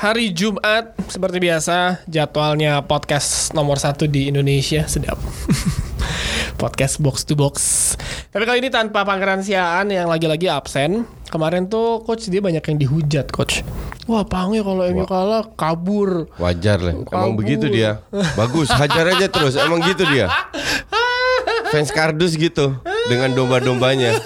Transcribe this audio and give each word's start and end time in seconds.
Hari 0.00 0.32
Jumat 0.32 0.96
Seperti 1.12 1.36
biasa 1.36 2.08
jadwalnya 2.08 2.80
podcast 2.88 3.52
nomor 3.52 3.76
satu 3.76 4.08
di 4.08 4.32
Indonesia 4.32 4.88
Sedap 4.88 5.20
Podcast 6.62 7.00
box 7.04 7.28
to 7.28 7.36
box 7.36 7.56
Tapi 8.32 8.48
kali 8.48 8.64
ini 8.64 8.72
tanpa 8.72 9.04
Pangeran 9.04 9.44
Siaan 9.44 9.92
yang 9.92 10.08
lagi-lagi 10.08 10.48
absen 10.48 11.04
Kemarin 11.28 11.68
tuh 11.68 12.00
coach 12.02 12.32
dia 12.32 12.40
banyak 12.40 12.64
yang 12.64 12.78
dihujat 12.80 13.28
coach 13.28 13.60
Wah 14.08 14.24
pange 14.24 14.64
kalau 14.64 14.88
MU 14.88 15.04
kalah 15.04 15.44
kabur 15.52 16.32
Wajar 16.40 16.80
lah, 16.80 16.96
emang 16.96 17.06
Kabur. 17.06 17.38
begitu 17.38 17.70
dia. 17.70 18.02
Bagus, 18.34 18.66
hajar 18.66 19.06
aja 19.06 19.30
terus. 19.30 19.54
Emang 19.54 19.78
gitu 19.86 20.02
dia. 20.02 20.26
Fans 21.70 21.94
kardus 21.94 22.34
gitu 22.34 22.74
dengan 23.06 23.30
domba-dombanya. 23.30 24.18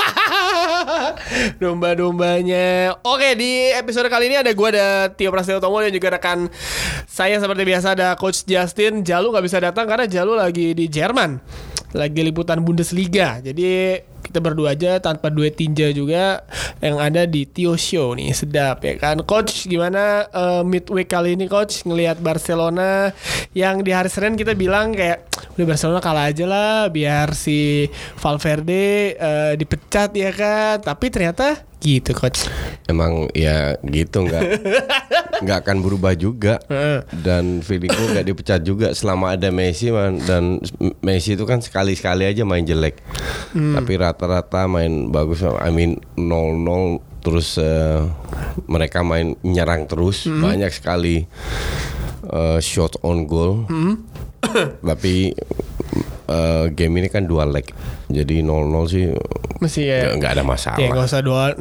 Domba-dombanya. 1.62 2.98
Oke 3.02 3.34
di 3.34 3.70
episode 3.74 4.06
kali 4.10 4.30
ini 4.30 4.36
ada 4.38 4.50
gue 4.50 4.68
ada 4.74 5.10
Tio 5.12 5.30
Prasetyo 5.30 5.58
Tomo 5.58 5.82
dan 5.82 5.90
juga 5.90 6.14
rekan 6.14 6.46
saya 7.08 7.38
seperti 7.38 7.62
biasa 7.66 7.94
ada 7.94 8.08
Coach 8.14 8.46
Justin. 8.46 9.02
Jalu 9.02 9.34
nggak 9.34 9.44
bisa 9.44 9.58
datang 9.62 9.86
karena 9.86 10.06
Jalu 10.06 10.38
lagi 10.38 10.72
di 10.72 10.86
Jerman. 10.86 11.38
Lagi 11.94 12.20
liputan 12.26 12.62
Bundesliga. 12.66 13.38
Jadi 13.38 14.02
kita 14.24 14.40
berdua 14.40 14.74
aja 14.74 14.98
tanpa 14.98 15.28
duet 15.28 15.52
tinja 15.52 15.92
juga 15.92 16.42
Yang 16.80 16.96
ada 16.98 17.22
di 17.28 17.46
Tio 17.46 17.78
Show 17.78 18.18
nih. 18.18 18.34
Sedap 18.34 18.82
ya 18.82 18.98
kan? 18.98 19.22
Coach 19.22 19.70
gimana 19.70 20.26
eh, 20.26 20.62
midweek 20.66 21.06
kali 21.06 21.38
ini 21.38 21.46
Coach? 21.46 21.86
Ngelihat 21.86 22.18
Barcelona 22.18 23.14
Yang 23.54 23.76
di 23.86 23.90
hari 23.94 24.10
Senin 24.10 24.34
kita 24.34 24.58
bilang 24.58 24.90
kayak 24.96 25.33
Udah 25.52 25.66
Barcelona 25.68 26.00
kalah 26.00 26.32
aja 26.32 26.44
lah 26.48 26.88
Biar 26.88 27.36
si 27.36 27.88
Valverde 28.16 29.14
eh, 29.14 29.52
dipecat 29.60 30.10
ya 30.16 30.32
kan 30.32 30.80
Tapi 30.80 31.12
ternyata 31.12 31.68
gitu 31.84 32.16
Coach 32.16 32.48
Emang 32.88 33.28
ya 33.36 33.76
gitu 33.84 34.24
nggak 34.24 34.42
nggak 35.44 35.58
akan 35.64 35.76
berubah 35.80 36.12
juga. 36.12 36.60
Dan 37.08 37.64
feelingku 37.64 38.12
nggak 38.12 38.26
dipecat 38.28 38.60
juga 38.60 38.92
selama 38.92 39.36
ada 39.36 39.48
Messi 39.48 39.88
man. 39.88 40.20
dan 40.20 40.60
Messi 41.00 41.32
itu 41.32 41.48
kan 41.48 41.64
sekali-sekali 41.64 42.28
aja 42.28 42.44
main 42.44 42.64
jelek. 42.64 43.00
Tapi 43.52 43.92
rata-rata 43.96 44.68
main 44.68 45.08
bagus. 45.08 45.44
I 45.44 45.72
mean 45.72 46.00
0-0 46.16 47.24
terus 47.24 47.56
eh, 47.56 48.04
mereka 48.68 49.00
main 49.00 49.32
nyerang 49.40 49.88
terus 49.88 50.28
banyak 50.28 50.72
sekali 50.72 51.24
eh, 52.28 52.58
shot 52.60 53.00
on 53.00 53.24
goal. 53.24 53.64
Tapi 54.94 55.14
eh, 56.28 56.64
game 56.72 56.94
ini 57.00 57.08
kan 57.08 57.24
dua 57.24 57.44
leg. 57.44 57.66
Jadi 58.04 58.44
0-0 58.44 58.92
sih 58.92 59.04
Masih 59.58 59.88
ya 59.88 60.12
nggak 60.12 60.32
ada 60.36 60.44
masalah. 60.44 60.76
Ya 60.76 60.92
nggak 60.92 61.08
usah 61.08 61.24
2-0 61.24 61.56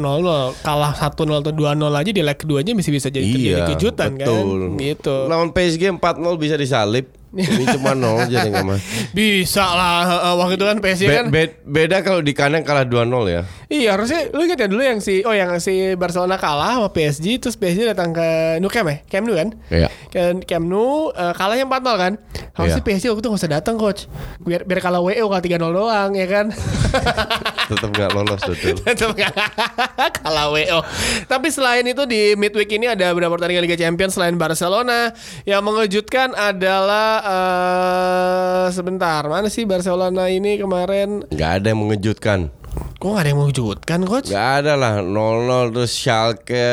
Kalah 0.59 0.91
1-0 0.91 1.39
atau 1.39 1.53
2-0 1.55 1.87
aja 1.87 2.11
di 2.11 2.19
leg 2.19 2.35
keduanya 2.35 2.75
masih 2.75 2.91
bisa 2.91 3.07
jadi 3.07 3.23
terjadi 3.23 3.61
Iya, 3.63 3.69
kejutan 3.73 4.19
betul. 4.19 4.75
kan 4.75 4.81
Gitu 4.81 5.15
Lawan 5.31 5.49
PSG 5.55 5.83
4-0 5.95 6.35
bisa 6.35 6.55
disalib. 6.59 7.07
Ini 7.33 7.65
cuma 7.71 7.91
0 7.91 8.29
jadi 8.29 8.45
nggak 8.45 8.61
mas. 8.63 8.81
Bisa 9.09 9.65
lah 9.65 10.05
Waktu 10.35 10.53
itu 10.53 10.63
kan 10.63 10.77
PSG 10.77 11.03
Be- 11.03 11.15
kan 11.15 11.25
be- 11.27 11.57
beda 11.59 11.97
kalau 11.99 12.19
di 12.19 12.29
kandang 12.29 12.61
kalah 12.61 12.85
2-0 12.85 13.09
ya. 13.25 13.41
Iya 13.67 13.89
harusnya 13.91 14.29
Lu 14.29 14.39
ingat 14.39 14.55
ya 14.55 14.67
dulu 14.67 14.79
yang 14.79 14.99
si 14.99 15.21
Oh 15.21 15.31
yang 15.31 15.57
si 15.57 15.73
Barcelona 15.93 16.37
kalah 16.37 16.77
sama 16.77 16.89
PSG 16.89 17.39
Terus 17.39 17.55
PSG 17.55 17.85
datang 17.87 18.11
ke 18.11 18.21
Nou 18.57 18.69
Camp 18.69 18.85
ya 18.85 18.97
Camp 19.03 19.25
Nou 19.25 19.33
kan 19.33 19.49
Iya. 19.67 19.89
Ke 20.07 20.21
Camp 20.43 20.61
Nou 20.63 21.09
eh, 21.09 21.33
Kalahnya 21.33 21.65
4-0 21.65 21.73
kan 21.95 22.13
Harusnya 22.53 22.79
Iya. 22.79 22.85
PSG 22.87 23.05
waktu 23.07 23.19
itu 23.19 23.27
gak 23.27 23.39
usah 23.39 23.51
datang 23.51 23.75
coach 23.75 24.05
Biar, 24.39 24.61
biar 24.61 24.77
kalah 24.79 25.01
WO 25.01 25.25
kalah 25.25 25.41
3-0 25.41 25.57
doang 25.73 26.11
ya 26.13 26.27
kan 26.27 26.45
Tetap 27.63 27.89
nggak 27.95 28.09
lolos 28.11 28.41
betul. 28.43 28.75
Tetep 28.87 29.09
nggak 29.15 29.33
kalah 30.19 30.51
WO. 30.51 30.79
Tapi 31.25 31.47
selain 31.47 31.85
itu 31.87 32.03
di 32.03 32.35
midweek 32.35 32.75
ini 32.75 32.91
ada 32.91 33.15
beberapa 33.15 33.39
pertandingan 33.39 33.63
Liga 33.63 33.79
Champions 33.79 34.19
selain 34.19 34.35
Barcelona. 34.35 35.15
Yang 35.47 35.61
mengejutkan 35.63 36.35
adalah 36.35 37.09
eh 37.23 38.65
sebentar 38.75 39.23
mana 39.31 39.47
sih 39.47 39.63
Barcelona 39.63 40.27
ini 40.27 40.59
kemarin? 40.59 41.23
Nggak 41.31 41.51
ada 41.63 41.67
yang 41.71 41.79
mengejutkan. 41.79 42.39
Kok 42.73 43.05
nggak 43.05 43.23
ada 43.23 43.29
yang 43.29 43.41
mengejutkan 43.45 43.99
coach? 44.07 44.27
Nggak 44.33 44.51
ada 44.63 44.73
lah 44.73 44.93
0-0 45.05 45.75
terus 45.77 45.93
Schalke 45.93 46.69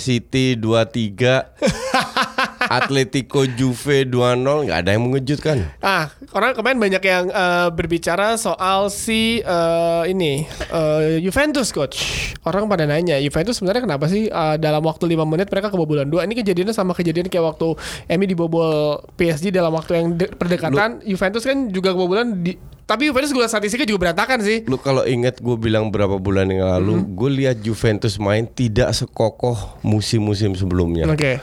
City 0.00 0.58
2-3 0.58 2.33
Atletico 2.66 3.44
Juve 3.46 4.04
2-0 4.04 4.36
nggak 4.64 4.78
ada 4.78 4.90
yang 4.90 5.04
mengejutkan. 5.04 5.68
Ah, 5.78 6.06
orang 6.30 6.52
kemarin 6.52 6.78
banyak 6.78 7.02
yang 7.02 7.24
eh, 7.26 7.68
berbicara 7.70 8.34
soal 8.34 8.88
si 8.88 9.38
eh, 9.38 10.02
ini 10.06 10.44
eh, 10.66 11.20
Juventus 11.20 11.70
coach. 11.70 11.98
Orang 12.42 12.66
pada 12.66 12.84
nanya 12.84 13.16
Juventus 13.16 13.56
sebenarnya 13.56 13.84
kenapa 13.84 14.06
sih 14.06 14.26
eh, 14.26 14.56
dalam 14.56 14.80
waktu 14.80 15.04
5 15.06 15.24
menit 15.24 15.48
mereka 15.48 15.68
kebobolan 15.68 16.06
dua? 16.06 16.22
Ini 16.22 16.34
kejadiannya 16.34 16.72
sama 16.72 16.92
kejadian 16.92 17.26
kayak 17.26 17.44
waktu 17.46 17.68
Emi 18.06 18.24
dibobol 18.24 18.72
PSG 19.14 19.50
dalam 19.50 19.70
waktu 19.70 19.92
yang 19.94 20.06
de- 20.14 20.30
berdekatan. 20.30 21.00
Juventus 21.02 21.42
kan 21.42 21.68
juga 21.68 21.90
kebobolan 21.90 22.40
di 22.40 22.54
tapi 22.84 23.08
Juventus 23.08 23.32
gue 23.32 23.40
statistiknya 23.42 23.88
juga 23.88 24.12
berantakan 24.12 24.44
sih. 24.44 24.60
Lu 24.64 24.76
kalau 24.76 25.02
ingat 25.02 25.40
gue 25.40 25.56
bilang 25.56 25.88
berapa 25.88 26.20
bulan 26.20 26.44
yang 26.46 26.68
lalu, 26.68 26.92
Hmm. 26.94 27.16
gue 27.16 27.30
lihat 27.34 27.56
Juventus 27.58 28.20
main 28.20 28.44
tidak 28.44 28.92
sekokoh 28.92 29.56
musim-musim 29.80 30.52
sebelumnya. 30.52 31.08
Oke. 31.08 31.40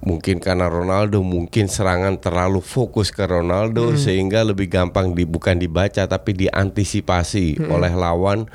Mungkin 0.00 0.40
karena 0.40 0.64
Ronaldo, 0.64 1.20
mungkin 1.20 1.68
serangan 1.68 2.16
terlalu 2.16 2.64
fokus 2.64 3.12
ke 3.12 3.20
Ronaldo 3.28 3.92
Hmm. 3.92 4.00
sehingga 4.00 4.40
lebih 4.40 4.72
gampang 4.72 5.12
di 5.12 5.28
bukan 5.28 5.60
dibaca 5.60 6.08
tapi 6.08 6.32
diantisipasi 6.32 7.60
Hmm. 7.60 7.68
oleh 7.68 7.92
lawan. 7.92 8.48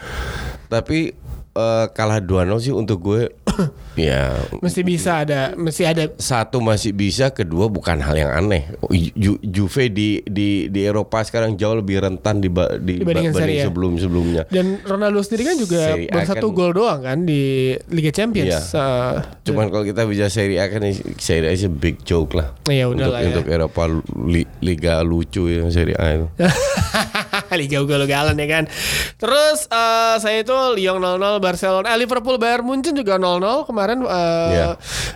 Tapi 0.66 1.14
eh, 1.56 1.86
kalah 1.90 2.20
2-0 2.20 2.28
sih 2.60 2.70
untuk 2.70 3.00
gue 3.02 3.32
ya 3.98 4.36
Mesti 4.60 4.84
bisa 4.84 5.24
ada, 5.24 5.56
mesti 5.56 5.84
ada 5.84 6.12
satu 6.14 6.60
masih 6.60 6.92
bisa, 6.92 7.32
kedua 7.32 7.66
bukan 7.66 7.96
hal 7.98 8.14
yang 8.14 8.28
aneh. 8.30 8.68
Ju- 9.16 9.40
Juve 9.40 9.88
di 9.88 10.20
di 10.22 10.68
di 10.68 10.82
Eropa 10.82 11.24
sekarang 11.24 11.56
jauh 11.56 11.74
lebih 11.74 12.00
rentan 12.00 12.38
di, 12.38 12.52
di 12.78 13.00
Dibandingkan 13.00 13.32
Serie 13.34 13.64
A. 13.64 13.66
sebelum-sebelumnya. 13.66 14.44
dan 14.48 14.84
Ronaldo 14.84 15.24
sendiri 15.24 15.44
kan 15.46 15.56
juga 15.56 15.96
baru 15.96 16.28
satu 16.28 16.48
kan- 16.50 16.54
gol 16.54 16.72
doang 16.74 17.00
kan 17.02 17.24
di 17.24 17.42
Liga 17.88 18.12
Champions. 18.12 18.52
Iya. 18.52 18.60
Eh, 18.76 19.14
Cuman 19.46 19.72
kalau 19.72 19.84
kita 19.84 20.04
bisa 20.04 20.28
Serie 20.28 20.60
A 20.60 20.68
kan 20.68 20.84
Serie 21.16 21.48
A 21.48 21.56
sih 21.56 21.72
big 21.72 22.04
joke 22.04 22.36
lah. 22.36 22.52
Ya 22.68 22.86
udah 22.86 23.00
untuk, 23.00 23.10
lah 23.10 23.22
ya. 23.22 23.28
untuk 23.32 23.46
Eropa 23.48 23.84
li- 24.28 24.52
liga 24.60 25.00
lucu 25.00 25.48
ya 25.48 25.64
Serie 25.70 25.96
A 25.96 26.06
itu. 26.14 26.28
Liga 27.52 27.78
ugal-ugalan 27.80 28.34
ya 28.34 28.48
kan. 28.50 28.64
Terus 29.16 29.66
eh, 29.66 30.16
saya 30.18 30.38
itu 30.40 30.52
Lyon 30.74 30.98
0-0 30.98 31.20
Barcelona, 31.38 31.88
eh, 31.88 31.98
Liverpool 31.98 32.36
Bayern 32.36 32.64
Munchen 32.64 32.92
juga 32.92 33.16
0-0 33.16 33.42
kemarin 33.64 34.02
eh, 34.02 34.14
Iya. 34.48 34.68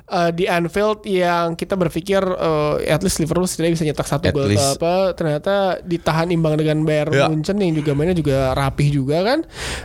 eh, 0.05 0.31
di 0.31 0.45
Anfield 0.45 1.03
yang 1.03 1.53
kita 1.53 1.73
berpikir 1.73 2.19
eh, 2.19 2.89
at 2.89 3.01
least 3.01 3.17
Liverpool 3.17 3.45
setidaknya 3.45 3.73
bisa 3.73 3.85
nyetak 3.85 4.07
satu 4.07 4.25
At 4.25 4.33
gol 4.33 4.49
atau 4.49 4.75
apa. 4.75 4.93
Ternyata 5.13 5.53
ditahan 5.81 6.29
imbang 6.29 6.55
dengan 6.55 6.83
Bayern 6.83 7.11
Iya. 7.11 7.25
Munchen 7.27 7.57
yang 7.57 7.73
juga 7.73 7.91
mainnya 7.91 8.13
juga 8.13 8.51
rapih 8.51 8.89
juga 8.93 9.17
kan. 9.23 9.39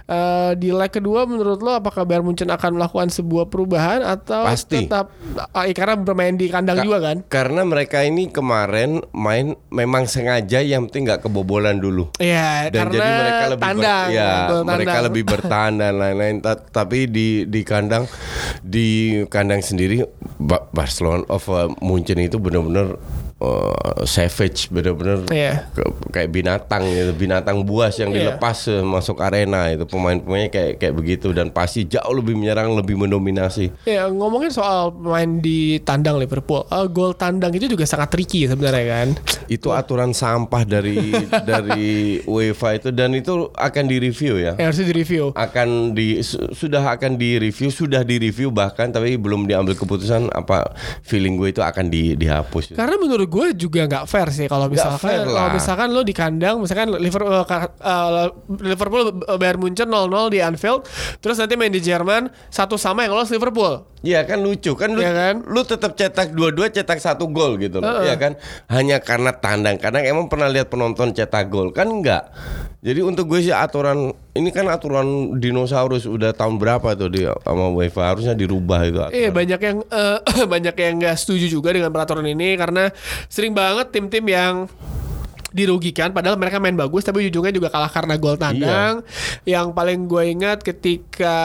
Eh, 0.04 0.52
di 0.56 0.68
leg 0.68 0.90
kedua 0.90 1.24
menurut 1.24 1.58
lo 1.58 1.74
apakah 1.74 2.02
Bayern 2.02 2.24
Munchen 2.24 2.48
akan 2.48 2.74
melakukan 2.74 3.08
sebuah 3.08 3.46
perubahan 3.46 4.02
atau 4.02 4.44
Pasti. 4.44 4.82
tetap 4.82 5.14
ah, 5.50 5.64
karena 5.66 5.94
bermain 5.96 6.34
di 6.34 6.48
kandang 6.48 6.78
Ka- 6.78 6.84
juga 6.84 6.98
kan? 7.00 7.16
Karena 7.24 7.62
mereka 7.62 8.02
ini 8.02 8.26
kemarin 8.26 8.98
main 9.10 9.54
memang 9.68 10.04
sengaja 10.04 10.58
yang 10.58 10.86
penting 10.86 11.06
nggak 11.06 11.22
kebobolan 11.22 11.78
dulu. 11.78 12.10
Iya, 12.16 12.33
dan 12.68 12.90
karena 12.90 12.94
jadi 12.94 13.10
mereka 13.14 13.44
lebih 13.44 13.60
ber- 13.60 13.68
tandang, 13.70 14.06
ya 14.10 14.30
gol 14.50 14.62
mereka 14.64 14.96
lebih 15.02 15.22
bertahan 15.24 15.72
dan 15.78 15.92
lain-lain. 15.96 16.36
Ta- 16.42 16.60
tapi 16.60 16.98
di 17.06 17.28
di 17.46 17.60
kandang 17.62 18.04
di 18.60 18.88
kandang 19.28 19.60
sendiri 19.60 20.02
Ba- 20.40 20.66
Barcelona 20.70 21.22
of 21.30 21.46
uh, 21.48 21.70
Munchen 21.78 22.18
itu 22.18 22.36
benar-benar 22.36 22.98
eh, 23.36 23.74
savage 24.04 24.68
bener-bener 24.68 25.26
Iya. 25.26 25.68
ke- 25.68 25.84
kayak 26.10 26.30
binatang 26.30 26.84
gitu, 26.84 27.12
binatang 27.12 27.62
buas 27.62 27.94
yang 27.94 28.08
Iya. 28.08 28.32
dilepas 28.32 28.56
eh, 28.68 28.80
masuk 28.80 29.18
arena 29.18 29.68
itu 29.68 29.84
pemain-pemainnya 29.84 30.48
kayak 30.48 30.72
kayak 30.76 30.94
begitu 30.94 31.30
dan 31.30 31.48
pasti 31.48 31.84
jauh 31.84 32.14
lebih 32.14 32.34
menyerang, 32.34 32.72
lebih 32.72 32.94
mendominasi. 32.96 33.74
Ya 33.84 34.06
ngomongin 34.06 34.48
soal 34.48 34.90
main 34.92 35.38
di 35.38 35.54
tandang 35.80 36.16
Liverpool, 36.16 36.64
eh, 36.64 36.86
gol 36.88 37.12
tandang 37.12 37.50
itu 37.50 37.66
juga 37.66 37.84
sangat 37.84 38.10
tricky 38.10 38.44
sebenarnya 38.44 38.84
kan. 38.86 39.08
Itu 39.46 39.70
aturan 39.70 40.10
sampah 40.10 40.62
dari 40.62 40.96
dari 41.44 41.84
UEFA 42.22 42.76
itu 42.76 42.88
dan 42.90 43.12
itu 43.12 43.32
akan 43.50 43.84
direview 43.84 44.34
ya. 44.36 44.52
Yang 44.54 44.66
harusnya 44.68 44.86
direview. 44.88 45.24
akan 45.34 45.68
di 45.92 46.20
su- 46.20 46.50
sudah 46.50 46.84
akan 46.88 47.14
direview 47.14 47.68
sudah 47.68 48.00
direview 48.00 48.48
bahkan 48.48 48.88
tapi 48.88 49.14
belum 49.14 49.44
diambil 49.44 49.74
keputusan 49.74 50.30
apa 50.30 50.72
feeling 51.00 51.34
gue 51.34 51.50
itu 51.50 51.60
akan 51.60 51.86
di, 51.86 52.14
dihapus 52.14 52.72
Karena 52.72 52.96
menurut 52.96 53.23
gue 53.26 53.46
juga 53.56 53.84
nggak 53.88 54.04
fair 54.06 54.28
sih 54.30 54.46
kalau 54.46 54.68
misalkan 54.68 55.00
fair 55.00 55.24
kalau 55.24 55.50
misalkan 55.52 55.88
lo 55.92 56.00
di 56.00 56.14
kandang 56.14 56.56
misalkan 56.60 56.88
Liverpool 56.96 57.32
uh, 57.32 58.28
Liverpool 58.62 59.02
Bayern 59.36 59.60
Munchen 59.60 59.88
0-0 59.88 60.34
di 60.34 60.38
Anfield 60.40 60.86
terus 61.18 61.36
nanti 61.40 61.54
main 61.56 61.72
di 61.72 61.82
Jerman 61.82 62.28
satu 62.48 62.78
sama 62.80 63.04
yang 63.06 63.16
lolos 63.16 63.32
Liverpool. 63.32 63.93
Iya 64.04 64.20
kan 64.28 64.44
lucu 64.44 64.76
kan? 64.76 64.92
Lu, 64.92 65.00
Iya 65.00 65.12
kan? 65.16 65.34
lu 65.48 65.64
tetap 65.64 65.96
cetak 65.96 66.36
dua-dua 66.36 66.68
cetak 66.68 67.00
satu 67.00 67.24
gol 67.32 67.56
gitu 67.56 67.80
loh. 67.80 68.04
Heeh. 68.04 68.12
ya 68.12 68.14
kan? 68.20 68.36
Hanya 68.68 69.00
karena 69.00 69.32
tandang. 69.32 69.80
Kadang 69.80 70.04
emang 70.04 70.28
pernah 70.28 70.52
lihat 70.52 70.68
penonton 70.68 71.16
cetak 71.16 71.48
gol. 71.48 71.72
Kan 71.72 71.88
enggak. 71.88 72.28
Jadi 72.84 73.00
untuk 73.00 73.32
gue 73.32 73.40
sih 73.40 73.56
aturan 73.56 74.12
ini 74.36 74.52
kan 74.52 74.68
aturan 74.68 75.40
dinosaurus. 75.40 76.04
Udah 76.04 76.36
tahun 76.36 76.60
berapa 76.60 76.92
tuh 76.92 77.08
di 77.08 77.24
sama 77.24 77.72
UEFA? 77.72 78.12
Harusnya 78.12 78.36
dirubah 78.36 78.84
itu 78.84 79.00
aturan. 79.00 79.16
Iya 79.16 79.30
banyak 79.32 79.60
yang 79.64 79.78
eh, 79.88 80.18
banyak 80.52 80.74
yang 80.76 80.92
nggak 81.00 81.16
setuju 81.16 81.48
juga 81.48 81.72
dengan 81.72 81.88
peraturan 81.88 82.28
ini. 82.28 82.60
Karena 82.60 82.92
sering 83.32 83.56
banget 83.56 83.88
tim-tim 83.88 84.28
yang 84.28 84.68
dirugikan 85.54 86.10
padahal 86.10 86.34
mereka 86.34 86.58
main 86.58 86.74
bagus 86.74 87.06
tapi 87.06 87.30
ujungnya 87.30 87.54
juga 87.54 87.70
kalah 87.70 87.86
karena 87.88 88.18
gol 88.18 88.34
tandang. 88.34 89.06
Yang 89.46 89.66
paling 89.70 90.10
gue 90.10 90.22
ingat 90.28 90.58
ketika 90.60 91.36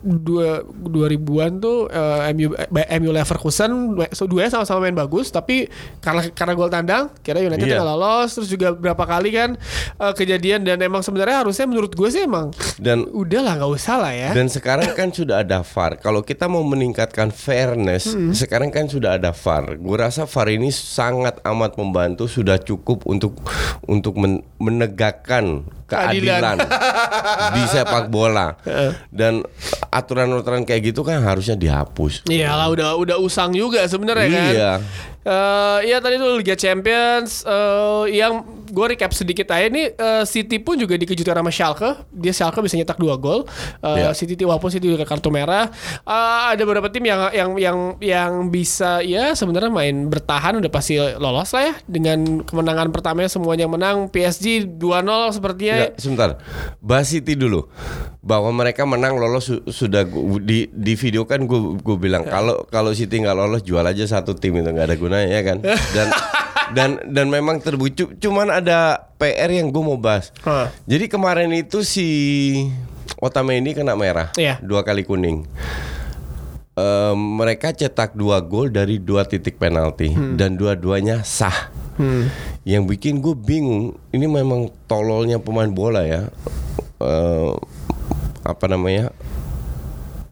dua 0.00 0.62
2000-an 0.62 1.52
tuh 1.58 1.90
eh, 1.90 2.30
MU 2.30 2.54
eh, 2.54 2.98
MU 3.02 3.10
Leverkusen 3.10 3.70
so, 4.14 4.30
dua 4.30 4.46
sama-sama 4.46 4.86
main 4.86 4.94
bagus 4.94 5.28
tapi 5.28 5.66
karena 5.98 6.30
karena 6.30 6.52
gol 6.54 6.70
tandang 6.70 7.10
kira 7.20 7.42
United 7.42 7.66
Iya. 7.66 7.82
nggak 7.82 7.88
lolos 7.88 8.30
terus 8.30 8.46
juga 8.46 8.70
berapa 8.70 9.02
kali 9.02 9.34
kan 9.34 9.58
eh, 9.98 10.12
kejadian 10.14 10.62
dan 10.62 10.78
emang 10.78 11.02
sebenarnya 11.02 11.42
harusnya 11.42 11.66
menurut 11.66 11.90
gue 11.90 12.06
sih 12.06 12.22
emang 12.22 12.54
dan 12.78 13.02
udahlah 13.10 13.58
nggak 13.58 13.72
usah 13.72 13.96
lah 13.98 14.12
ya. 14.12 14.30
Dan 14.30 14.46
sekarang 14.46 14.92
kan 14.92 15.08
sudah 15.10 15.40
ada 15.40 15.64
VAR. 15.64 15.96
Kalau 15.96 16.20
kita 16.20 16.44
mau 16.44 16.60
meningkatkan 16.60 17.32
fairness, 17.32 18.12
Hmm. 18.12 18.36
sekarang 18.36 18.68
kan 18.68 18.84
sudah 18.84 19.16
ada 19.16 19.32
VAR. 19.32 19.80
Gue 19.80 19.96
rasa 19.96 20.28
VAR 20.28 20.52
ini 20.52 20.68
sangat 20.68 21.40
amat 21.40 21.80
membantu, 21.80 22.28
sudah 22.28 22.60
cukup 22.60 23.08
untuk 23.08 23.15
untuk 23.86 24.14
men- 24.14 24.44
menegakkan 24.58 25.64
keadilan 25.86 26.58
di 27.56 27.62
sepak 27.66 28.10
bola. 28.10 28.58
Dan 29.08 29.46
aturan-aturan 29.88 30.66
kayak 30.66 30.92
gitu 30.92 31.06
kan 31.06 31.22
harusnya 31.22 31.54
dihapus. 31.54 32.26
Iyalah 32.26 32.68
udah 32.70 32.90
udah 32.98 33.16
usang 33.16 33.54
juga 33.54 33.86
sebenarnya 33.86 34.28
kan. 34.28 34.52
Iya. 34.52 34.72
Eh, 35.26 35.78
iya 35.90 35.98
tadi 35.98 36.22
tuh 36.22 36.38
Liga 36.38 36.54
Champions 36.54 37.42
eh, 37.42 38.14
yang 38.14 38.55
gue 38.68 38.86
recap 38.88 39.10
sedikit 39.10 39.48
aja 39.48 39.66
nih 39.66 39.86
eh, 39.90 40.24
City 40.24 40.58
pun 40.58 40.74
juga 40.74 40.94
dikejutkan 40.94 41.36
sama 41.36 41.48
Schalke. 41.48 41.90
Dia 42.10 42.30
Schalke 42.30 42.58
bisa 42.58 42.74
nyetak 42.74 42.96
dua 42.96 43.14
gol. 43.14 43.44
Eh, 43.80 43.94
Iya. 43.98 44.12
City 44.12 44.38
walaupun 44.40 44.68
City 44.68 44.86
juga 44.86 45.02
kartu 45.02 45.28
merah. 45.28 45.70
Eh, 46.02 46.14
ada 46.48 46.62
beberapa 46.62 46.86
tim 46.86 47.02
yang 47.02 47.30
yang 47.30 47.50
yang 47.56 47.76
yang 47.98 48.32
bisa 48.46 49.00
ya 49.00 49.32
sebenarnya 49.32 49.68
main 49.68 50.06
bertahan 50.06 50.56
udah 50.56 50.68
pasti 50.68 50.94
lolos 50.96 51.50
lah 51.50 51.62
ya 51.64 51.74
dengan 51.86 52.18
kemenangan 52.40 52.88
pertamanya 52.88 53.26
semuanya 53.26 53.66
menang. 53.66 54.08
PSG 54.08 54.66
2-0 54.72 54.82
sepertinya. 55.30 55.74
Enggak, 55.84 55.92
sebentar. 55.96 56.30
Bahas 56.78 57.06
City 57.06 57.32
dulu. 57.32 57.66
Bahwa 58.20 58.50
mereka 58.50 58.82
menang 58.82 59.14
lolos 59.14 59.46
su- 59.46 59.62
sudah 59.64 60.02
gu- 60.02 60.38
di 60.38 60.66
di 60.68 60.94
video 60.94 61.22
kan 61.24 61.42
gue 61.42 61.56
gue 61.78 61.96
bilang 61.96 62.22
Ya. 62.22 62.32
kalau 62.32 62.66
kalau 62.66 62.90
City 62.90 63.18
nggak 63.18 63.34
lolos 63.34 63.62
jual 63.62 63.80
aja 63.80 64.02
satu 64.04 64.34
tim 64.34 64.50
itu 64.52 64.66
nggak 64.66 64.82
ada 64.84 64.96
gunanya 64.96 65.28
ya 65.28 65.42
kan. 65.42 65.58
Dan 65.94 66.08
dan 66.72 66.98
dan 67.06 67.26
memang 67.28 67.58
terbukti 67.58 68.08
cuman 68.16 68.50
ada 68.50 69.06
PR 69.16 69.50
yang 69.50 69.68
gue 69.68 69.82
mau 69.82 69.94
bahas. 69.94 70.32
Hah. 70.42 70.72
Jadi 70.84 71.06
kemarin 71.06 71.52
itu 71.52 71.82
si 71.82 72.08
Otamendi 73.16 73.72
kena 73.72 73.94
merah, 73.94 74.34
Iya. 74.34 74.58
dua 74.60 74.82
kali 74.82 75.02
kuning. 75.02 75.46
Eh, 76.76 77.14
mereka 77.16 77.72
cetak 77.72 78.12
dua 78.12 78.44
gol 78.44 78.68
dari 78.68 79.00
dua 79.00 79.24
titik 79.24 79.56
penalti 79.56 80.12
Hmm. 80.12 80.36
dan 80.36 80.54
dua-duanya 80.54 81.24
sah. 81.24 81.72
Yang 82.68 82.82
bikin 82.92 83.24
gue 83.24 83.32
bingung, 83.32 83.96
ini 84.12 84.28
memang 84.28 84.68
tololnya 84.84 85.40
pemain 85.40 85.72
bola 85.72 86.04
ya. 86.04 86.28
Eh, 87.00 87.52
apa 88.44 88.64
namanya? 88.68 89.08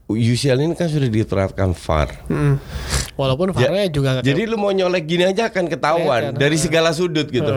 UCL 0.04 0.60
ini 0.60 0.76
kan 0.76 0.92
sudah 0.92 1.08
diterapkan 1.08 1.72
VAR. 1.72 2.08
Mm. 2.28 2.60
Walaupun 3.16 3.56
Ja- 3.56 3.72
VAR-nya 3.72 3.88
juga 3.88 4.08
nggak 4.18 4.24
Jadi 4.26 4.42
lu 4.44 4.56
mau 4.60 4.68
nyolek 4.68 5.04
gini 5.08 5.24
aja 5.24 5.48
akan 5.48 5.64
ketahuan 5.64 6.20
Kelihatan, 6.28 6.40
dari 6.40 6.56
segala 6.60 6.92
sudut 6.92 7.24
gitu. 7.32 7.48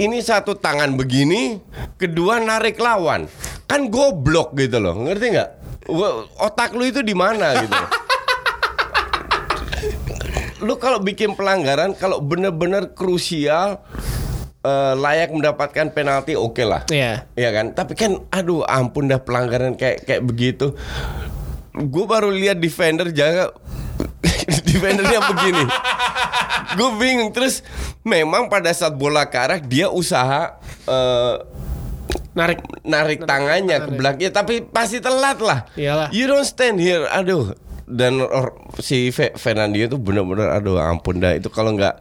Ini 0.00 0.16
satu 0.24 0.56
tangan 0.56 0.96
begini, 0.96 1.58
kedua 1.98 2.40
narik 2.40 2.78
lawan. 2.78 3.26
Kan 3.66 3.90
goblok 3.90 4.54
gitu 4.56 4.78
loh. 4.78 4.94
Ngerti 4.94 5.26
nggak? 5.34 5.50
Otak 6.38 6.72
lu 6.78 6.86
itu 6.86 7.02
di 7.02 7.12
mana 7.18 7.58
gitu. 7.58 7.74
lu 10.66 10.76
kalau 10.76 11.00
bikin 11.00 11.32
pelanggaran 11.34 11.96
kalau 11.96 12.20
bener-bener 12.20 12.92
krusial 12.92 13.80
eh, 14.60 14.94
layak 14.94 15.32
mendapatkan 15.32 15.90
penalti 15.90 16.36
oke 16.36 16.62
lah. 16.62 16.86
Iya. 16.88 17.26
Iya 17.34 17.50
kan? 17.50 17.66
Tapi 17.74 17.92
kan 17.96 18.22
aduh 18.30 18.62
ampun 18.64 19.10
dah 19.10 19.18
pelanggaran 19.20 19.74
kayak 19.74 20.06
kayak 20.06 20.22
begitu. 20.24 20.76
Gue 21.72 22.04
baru 22.04 22.28
lihat 22.28 22.58
defender 22.58 23.10
jaga 23.10 23.54
defendernya 24.68 25.20
begini. 25.22 25.64
Gue 26.74 26.90
bingung 26.96 27.30
terus 27.30 27.62
memang 28.00 28.46
pada 28.46 28.70
saat 28.70 28.94
bola 28.94 29.26
ke 29.26 29.36
arah 29.36 29.58
dia 29.58 29.86
usaha 29.86 30.58
eh, 30.86 31.36
Narik 32.30 32.62
narik 32.86 33.26
tangannya 33.26 33.82
ke 33.82 33.90
belakang 33.90 34.22
ya, 34.22 34.30
tapi 34.30 34.62
pasti 34.62 35.02
telat 35.02 35.42
lah. 35.42 35.66
Iyalah. 35.74 36.14
You 36.14 36.30
don't 36.30 36.46
stand 36.46 36.78
here. 36.78 37.02
Aduh. 37.10 37.58
Dan 37.90 38.22
or- 38.22 38.54
si 38.78 39.10
Fe- 39.10 39.34
Fernandinho 39.34 39.90
itu 39.90 39.98
benar-benar 39.98 40.54
aduh 40.54 40.78
ampun 40.78 41.18
dah 41.18 41.34
itu 41.34 41.50
kalau 41.50 41.74
nggak 41.74 41.98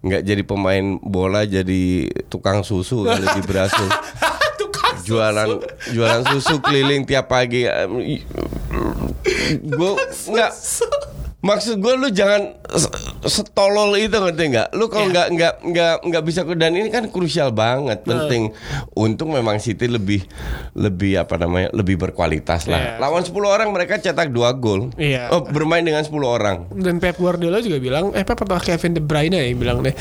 nggak 0.00 0.22
jadi 0.24 0.42
pemain 0.48 0.96
bola 1.04 1.44
jadi 1.44 2.08
tukang 2.32 2.64
susu 2.64 3.04
kali 3.04 3.28
di 3.28 3.42
Brasil. 3.44 3.84
tukang 4.60 4.96
jualan 5.04 5.60
jualan 5.92 6.22
susu 6.32 6.56
keliling 6.64 7.04
tiap 7.04 7.28
pagi. 7.28 7.68
Gue 9.60 9.90
nggak 10.28 10.50
maksud 11.38 11.78
gue 11.78 11.94
lu 11.94 12.08
jangan 12.10 12.42
se- 12.68 12.90
setolol 13.24 13.94
itu 13.94 14.10
ngerti 14.10 14.44
nggak? 14.48 14.68
Lu 14.72 14.86
kalau 14.86 15.06
Iya. 15.06 15.12
nggak 15.12 15.26
nggak 15.30 15.54
nggak 15.64 15.94
nggak 16.02 16.22
bisa 16.24 16.40
dan 16.50 16.74
ini 16.74 16.88
kan 16.88 17.06
krusial 17.06 17.54
banget, 17.54 18.02
penting. 18.02 18.50
Untung 18.92 19.30
memang 19.30 19.56
City 19.56 19.86
lebih 19.86 20.26
lebih 20.72 21.14
apa 21.16 21.36
namanya 21.36 21.70
lebih 21.70 22.00
berkualitas 22.00 22.66
lah. 22.66 22.98
Lawan 22.98 23.22
10 23.22 23.30
orang 23.46 23.68
mereka 23.70 23.94
cetak 23.96 24.28
dua 24.28 24.50
gol. 24.52 24.90
Iya. 24.96 25.30
Oh, 25.30 25.44
bermain 25.44 25.82
dengan 25.82 26.02
10 26.02 26.26
orang. 26.26 26.66
dan 26.72 26.98
Pep 26.98 27.14
Guardiola 27.14 27.60
juga 27.60 27.78
bilang 27.78 28.10
eh 28.10 28.22
Pep 28.22 28.36
atau 28.36 28.58
Kevin 28.58 28.92
De 28.92 29.00
Bruyne 29.00 29.38
ya 29.38 29.54
bilang 29.54 29.80
deh 29.80 29.94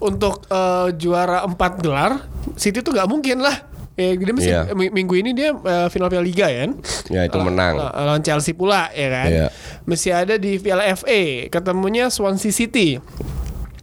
untuk 0.00 0.42
eh, 0.48 0.90
juara 0.96 1.44
4 1.44 1.54
gelar 1.78 2.18
City 2.56 2.80
tuh 2.80 2.90
nggak 2.90 3.06
mungkin 3.06 3.38
lah 3.38 3.56
Eh, 3.92 4.14
dia 4.14 4.32
mesti 4.32 4.48
Iya. 4.48 4.72
mi- 4.72 4.88
minggu 4.88 5.14
ini 5.14 5.30
dia 5.30 5.50
eh, 5.50 5.88
final 5.88 6.08
Piala 6.08 6.22
Liga 6.22 6.46
ya 6.46 6.64
kan? 6.64 6.72
Ya 7.08 7.20
itu 7.22 7.38
menang. 7.38 7.74
Lah- 7.76 7.92
Lawan 7.92 8.20
Chelsea 8.20 8.52
pula 8.52 8.88
ya 8.90 9.08
kan. 9.08 9.28
Iya. 9.28 9.46
Mesti 9.82 10.08
ada 10.08 10.34
di 10.34 10.56
Piala 10.56 10.88
FA, 10.90 11.20
ketemunya 11.48 12.08
Swansea 12.08 12.50
City. 12.50 12.96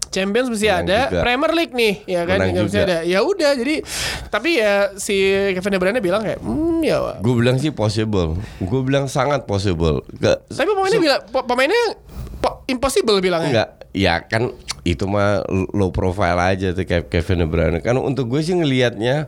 Champions 0.07 0.47
mesti 0.47 0.65
Menang 0.65 0.81
ada, 0.83 0.99
juga. 1.05 1.19
Premier 1.21 1.51
League 1.53 1.75
nih, 1.75 1.93
ya 2.07 2.21
kan? 2.23 2.39
Menang 2.39 2.55
Yang 2.55 2.65
mesti 2.65 2.79
juga. 2.79 2.87
ada. 2.87 2.97
Ya 3.03 3.19
udah, 3.21 3.51
jadi 3.53 3.75
tapi 4.25 4.49
ya 4.55 4.73
si 4.95 5.15
Kevin 5.51 5.69
De 5.69 5.77
Bruyne 5.77 5.99
bilang 5.99 6.21
kayak, 6.21 6.39
hmm 6.39 6.79
ya. 6.81 6.97
Wak." 6.97 7.15
Gue 7.19 7.35
bilang 7.35 7.57
sih 7.57 7.69
possible. 7.69 8.39
Gue 8.57 8.81
bilang 8.81 9.05
sangat 9.05 9.43
possible. 9.43 10.01
Ke- 10.13 10.41
Tapi 10.47 10.71
pemainnya 10.71 11.01
bilang, 11.03 11.21
po- 11.27 11.43
pemainnya 11.43 11.83
po- 12.39 12.63
impossible 12.65 13.19
bilangnya. 13.19 13.51
Enggak, 13.51 13.69
ya 13.91 14.23
kan 14.25 14.51
itu 14.87 15.03
mah 15.03 15.43
low 15.75 15.91
profile 15.91 16.39
aja 16.39 16.71
tuh 16.71 16.87
kayak 16.87 17.11
Kevin 17.11 17.43
De 17.43 17.47
Bruyne. 17.47 17.79
Kan 17.83 17.99
untuk 17.99 18.31
gue 18.31 18.39
sih 18.39 18.55
ngelihatnya 18.55 19.27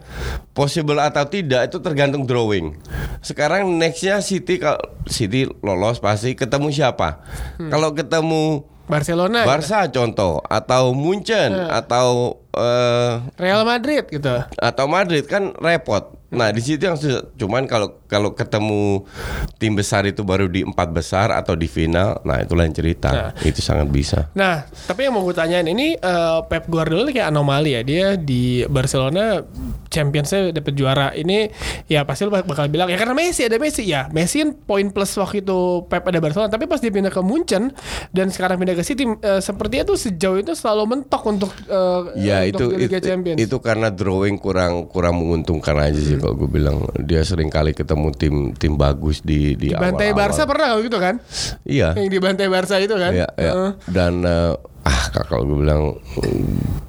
possible 0.55 1.03
atau 1.03 1.27
tidak 1.27 1.67
itu 1.67 1.83
tergantung 1.83 2.23
drawing. 2.23 2.79
Sekarang 3.19 3.67
nextnya 3.75 4.23
City 4.23 4.55
kalau 4.55 4.79
City 5.03 5.51
lolos 5.59 5.99
pasti 5.99 6.31
ketemu 6.33 6.71
siapa? 6.71 7.19
Kalau 7.59 7.91
ketemu 7.91 8.63
Barcelona, 8.89 9.45
gitu. 9.45 9.49
Barca 9.53 9.79
contoh 9.93 10.33
atau 10.49 10.97
Munchen 10.97 11.53
atau 11.53 12.41
eh, 12.57 13.21
Real 13.37 13.61
Madrid 13.61 14.01
gitu. 14.09 14.41
atau 14.57 14.85
Madrid 14.89 15.29
kan 15.29 15.53
repot. 15.61 16.17
Nah 16.33 16.49
di 16.49 16.61
situ 16.63 16.89
yang 16.89 16.97
susah. 16.97 17.29
cuman 17.37 17.69
kalau 17.69 17.98
kalau 18.09 18.33
ketemu 18.33 19.05
tim 19.55 19.71
besar 19.71 20.01
itu 20.03 20.25
baru 20.25 20.49
di 20.49 20.65
empat 20.65 20.89
besar 20.89 21.29
atau 21.29 21.53
di 21.53 21.69
final, 21.69 22.19
nah 22.25 22.41
itu 22.41 22.57
lain 22.57 22.73
cerita. 22.73 23.09
Nah. 23.09 23.31
Itu 23.39 23.61
sangat 23.61 23.85
bisa. 23.87 24.33
Nah, 24.33 24.65
tapi 24.83 25.05
yang 25.05 25.13
mau 25.13 25.21
gue 25.21 25.31
tanyain 25.31 25.63
ini 25.63 25.93
eh, 25.93 26.39
Pep 26.43 26.65
Guardiola 26.65 27.07
kayak 27.07 27.29
anomali 27.29 27.77
ya. 27.77 27.81
Dia 27.81 28.07
di 28.15 28.65
Barcelona 28.65 29.45
Championsnya 29.87 30.49
dapat 30.51 30.73
juara. 30.73 31.07
Ini 31.11 31.49
ya 31.85 32.01
pasti 32.01 32.25
lu 32.25 32.33
bakal 32.33 32.65
bilang 32.67 32.87
ya 32.87 32.95
karena 32.95 33.13
Messi 33.13 33.41
ada 33.41 33.57
Messi 33.57 33.85
ya. 33.85 34.09
Messi 34.09 34.41
kan 34.41 34.53
poin 34.55 34.89
plus 34.89 35.13
waktu 35.13 35.39
itu 35.39 35.59
Pep 35.85 36.01
ada 36.03 36.17
Barcelona. 36.17 36.49
Tapi 36.49 36.65
pas 36.65 36.77
dia 36.77 36.89
pindah 36.89 37.09
ke 37.09 37.21
Munchen 37.21 37.69
dan 38.09 38.29
sekarang 38.29 38.57
pindah 38.57 38.73
ke 38.73 38.81
City, 38.81 39.05
eh, 39.05 39.37
sepertinya 39.39 39.85
tuh 39.87 39.97
sejauh 39.97 40.37
itu 40.37 40.53
selalu 40.53 40.97
mentok 40.97 41.21
untuk 41.27 41.51
eh, 41.65 42.01
Ya 42.17 42.41
untuk 42.49 42.73
itu 42.73 42.79
Liga 42.79 42.97
itu, 42.97 43.07
Champions. 43.07 43.37
itu 43.37 43.57
karena 43.59 43.89
drawing 43.89 44.35
kurang 44.35 44.87
kurang 44.87 45.17
menguntungkan 45.17 45.77
aja 45.77 45.91
Hmm. 45.91 46.05
sih 46.05 46.15
kalau 46.15 46.33
gue 46.33 46.47
bilang 46.47 46.77
dia 47.01 47.19
sering 47.21 47.51
kali 47.51 47.75
ketemu 47.75 47.98
tim 48.15 48.55
tim 48.55 48.73
bagus 48.75 49.19
di 49.19 49.53
di, 49.59 49.75
Bantai 49.75 50.15
awal-awal. 50.15 50.31
Barca 50.31 50.43
pernah 50.47 50.67
gitu 50.79 50.97
kan? 50.97 51.15
Iya. 51.67 51.93
Yang 51.99 52.09
di 52.09 52.19
Bantai 52.23 52.47
Barca 52.47 52.75
itu 52.79 52.95
kan? 52.95 53.11
Iya, 53.11 53.27
iya. 53.35 53.51
Heeh. 53.53 53.71
Dan 53.91 54.13
eh, 54.23 54.53
ah 54.87 55.03
kalau 55.27 55.43
gue 55.43 55.57
bilang 55.59 55.83
mm, 55.99 56.43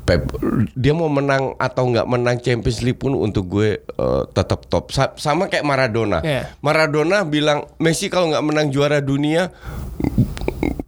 Pep 0.06 0.30
dia 0.78 0.94
mau 0.94 1.10
menang 1.10 1.54
atau 1.58 1.90
nggak 1.90 2.06
menang 2.06 2.38
Champions 2.38 2.80
League 2.82 2.98
pun 2.98 3.14
untuk 3.14 3.50
gue 3.50 3.82
eh, 3.82 4.22
tetap 4.30 4.70
top. 4.70 4.94
Sa- 4.94 5.14
sama 5.18 5.50
kayak 5.50 5.66
Maradona. 5.66 6.22
Iya. 6.22 6.54
Maradona 6.62 7.26
bilang 7.26 7.66
Messi 7.82 8.06
kalau 8.06 8.30
nggak 8.30 8.46
menang 8.46 8.66
juara 8.70 9.02
dunia 9.02 9.50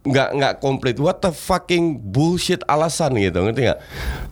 nggak 0.03 0.29
nggak 0.35 0.53
komplit. 0.59 0.99
What 0.99 1.23
the 1.23 1.31
fucking 1.31 1.95
bullshit 2.11 2.59
alasan 2.67 3.15
gitu 3.15 3.39
ngerti 3.39 3.71
nggak? 3.71 3.79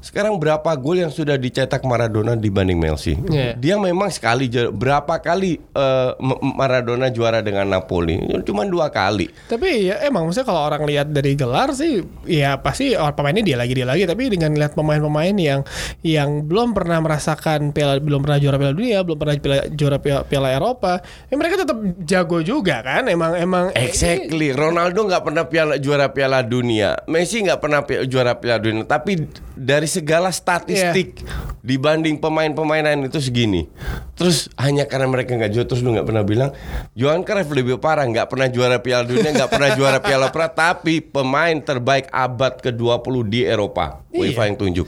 Sekarang 0.04 0.36
berapa 0.36 0.68
gol 0.76 1.00
yang 1.00 1.12
sudah 1.14 1.40
dicetak 1.40 1.88
Maradona 1.88 2.36
dibanding 2.36 2.76
Messi? 2.76 3.16
Iya. 3.16 3.56
Dia 3.56 3.76
memang 3.80 4.12
sekali 4.12 4.52
berapa 4.52 5.24
kali 5.24 5.56
eh, 5.58 6.12
M- 6.20 6.60
Maradona 6.60 7.08
juara 7.08 7.40
dengan 7.40 7.72
Napoli? 7.72 8.20
Cuma 8.44 8.68
dua 8.68 8.92
kali. 8.92 9.32
Tapi 9.48 9.88
ya 9.88 10.04
emang 10.04 10.28
maksudnya 10.28 10.48
kalau 10.52 10.62
orang 10.68 10.84
lihat 10.84 11.08
dari 11.08 11.40
gelar 11.40 11.72
sih 11.72 12.04
ya 12.28 12.60
pasti 12.60 12.92
orang 12.92 13.16
pemainnya 13.16 13.44
dia 13.48 13.56
lagi 13.56 13.72
dia 13.72 13.88
lagi 13.88 14.04
tapi 14.04 14.28
dengan 14.28 14.52
lihat 14.60 14.76
pemain-pemain 14.76 15.36
yang 15.40 15.64
yang 16.04 16.44
belum 16.44 16.76
pernah 16.76 17.00
merasakan 17.00 17.72
piala 17.72 18.04
belum 18.04 18.20
pernah 18.20 18.44
juara 18.44 18.60
piala 18.60 18.76
dunia, 18.76 19.00
belum 19.08 19.18
pernah 19.18 19.36
piala, 19.40 19.72
juara 19.72 19.98
piala, 20.04 20.22
piala 20.28 20.50
Eropa, 20.52 21.00
ya 21.32 21.36
mereka 21.40 21.64
tetap 21.64 21.78
jago 22.04 22.44
juga 22.44 22.84
kan. 22.84 23.08
Emang 23.08 23.40
emang 23.40 23.66
Exactly. 23.72 24.52
Ronaldo 24.52 25.08
nggak 25.08 25.24
pernah 25.24 25.44
piala 25.48 25.61
juara 25.80 26.12
Piala 26.12 26.42
Dunia. 26.46 27.00
Messi 27.06 27.42
nggak 27.44 27.60
pernah 27.60 27.82
juara 28.06 28.38
Piala 28.38 28.60
Dunia. 28.62 28.84
Tapi 28.86 29.28
dari 29.58 29.86
segala 29.86 30.34
statistik 30.34 31.22
dibanding 31.62 32.18
pemain-pemain 32.18 32.82
lain 32.82 33.06
itu 33.08 33.22
segini. 33.22 33.70
Terus 34.18 34.50
hanya 34.58 34.86
karena 34.90 35.08
mereka 35.10 35.38
nggak 35.38 35.52
juara 35.54 35.68
terus 35.70 35.82
lu 35.82 35.94
nggak 35.94 36.08
pernah 36.10 36.26
bilang 36.26 36.50
Johan 36.98 37.22
Cruyff 37.22 37.50
lebih 37.50 37.78
parah 37.78 38.06
nggak 38.06 38.28
pernah 38.30 38.48
juara 38.50 38.78
Piala 38.82 39.06
Dunia 39.06 39.30
nggak 39.34 39.52
pernah 39.52 39.70
juara 39.78 39.98
Piala 40.02 40.28
Pera 40.30 40.48
tapi 40.68 41.02
pemain 41.02 41.58
terbaik 41.58 42.10
abad 42.10 42.60
ke-20 42.60 43.16
di 43.30 43.42
Eropa. 43.48 44.02
Iya. 44.12 44.34
UEFA 44.34 44.44
yang 44.52 44.58
tunjuk. 44.60 44.88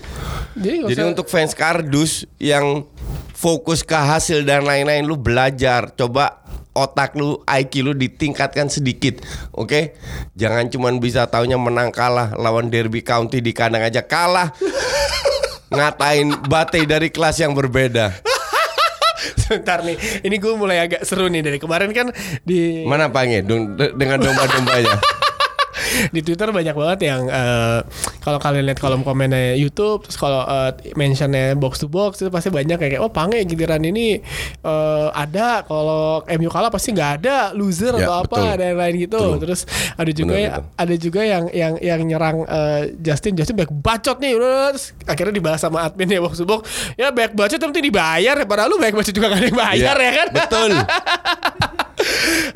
Jadi, 0.53 0.85
Jadi 0.91 1.01
usah- 1.01 1.11
untuk 1.15 1.27
fans 1.31 1.53
kardus 1.57 2.27
yang 2.37 2.85
fokus 3.33 3.83
ke 3.83 3.91
hasil 3.91 4.47
dan 4.47 4.63
lain-lain 4.63 5.03
lu 5.03 5.19
belajar 5.19 5.91
coba 5.91 6.42
otak 6.73 7.13
lu 7.13 7.41
IQ 7.45 7.73
lu 7.85 7.93
ditingkatkan 7.93 8.67
sedikit 8.69 9.21
oke? 9.53 9.93
Jangan 10.33 10.69
cuman 10.73 10.97
bisa 10.97 11.29
taunya 11.29 11.57
menang 11.57 11.93
kalah 11.93 12.33
lawan 12.37 12.69
Derby 12.73 13.05
County 13.05 13.39
di 13.39 13.53
kandang 13.53 13.85
aja 13.85 14.03
kalah. 14.05 14.53
Ngatain 15.73 16.45
batai 16.45 16.85
dari 16.85 17.09
kelas 17.09 17.41
yang 17.41 17.57
berbeda. 17.57 18.13
Sebentar 19.41 19.81
nih. 19.81 19.97
Ini 20.21 20.35
gue 20.37 20.53
mulai 20.53 20.85
agak 20.85 21.01
seru 21.07 21.25
nih 21.29 21.41
dari 21.41 21.57
kemarin 21.57 21.89
kan 21.95 22.13
di 22.45 22.85
mana 22.85 23.09
pange 23.09 23.41
dengan 23.97 24.19
domba-dombanya 24.21 24.97
di 26.09 26.19
Twitter 26.21 26.49
banyak 26.49 26.73
banget 26.73 26.99
yang 27.05 27.21
eh, 27.25 27.79
kalau 28.19 28.37
kalian 28.37 28.65
lihat 28.65 28.79
kolom 28.79 29.01
komennya 29.01 29.55
YouTube 29.55 30.03
terus 30.03 30.15
kalau 30.15 30.43
eh, 30.43 30.71
mentionnya 30.93 31.53
box 31.53 31.79
to 31.79 31.87
box 31.87 32.19
itu 32.19 32.29
pasti 32.29 32.49
banyak 32.49 32.77
kayak 32.77 32.99
oh 32.99 33.09
pange 33.09 33.41
giliran 33.43 33.81
ini 33.81 34.19
eh, 34.59 35.07
ada 35.11 35.61
kalau 35.63 36.21
MU 36.27 36.49
kalah 36.49 36.69
pasti 36.69 36.91
nggak 36.91 37.11
ada 37.21 37.51
loser 37.53 37.93
Ya, 37.93 38.09
atau 38.09 38.25
apa 38.25 38.35
betul. 38.35 38.53
ada 38.53 38.63
yang 38.65 38.79
lain 38.79 38.95
gitu 39.05 39.19
Betul. 39.21 39.39
terus 39.43 39.61
ada 39.93 40.11
juga 40.11 40.33
Benar 40.33 40.41
ya, 40.41 40.49
itu. 40.49 40.61
ada 40.75 40.95
juga 40.97 41.21
yang 41.21 41.43
yang 41.53 41.73
yang 41.77 41.99
nyerang 42.01 42.37
eh, 42.43 42.81
Justin 42.99 43.37
Justin 43.37 43.55
back 43.55 43.69
bacot 43.69 44.17
nih 44.17 44.33
terus 44.33 44.97
akhirnya 45.05 45.33
dibahas 45.35 45.61
sama 45.61 45.85
adminnya 45.85 46.17
box 46.19 46.41
to 46.41 46.45
box 46.45 46.65
ya 46.95 47.11
back 47.11 47.31
bacot 47.31 47.59
nanti 47.59 47.79
dibayar 47.79 48.35
padahal 48.43 48.71
lu 48.71 48.77
back 48.77 48.93
bacot 48.93 49.13
juga 49.13 49.29
gak 49.29 49.39
ada 49.39 49.47
yang 49.47 49.59
bayar 49.59 49.95
ya, 49.95 50.11
kan 50.15 50.27
betul 50.33 50.71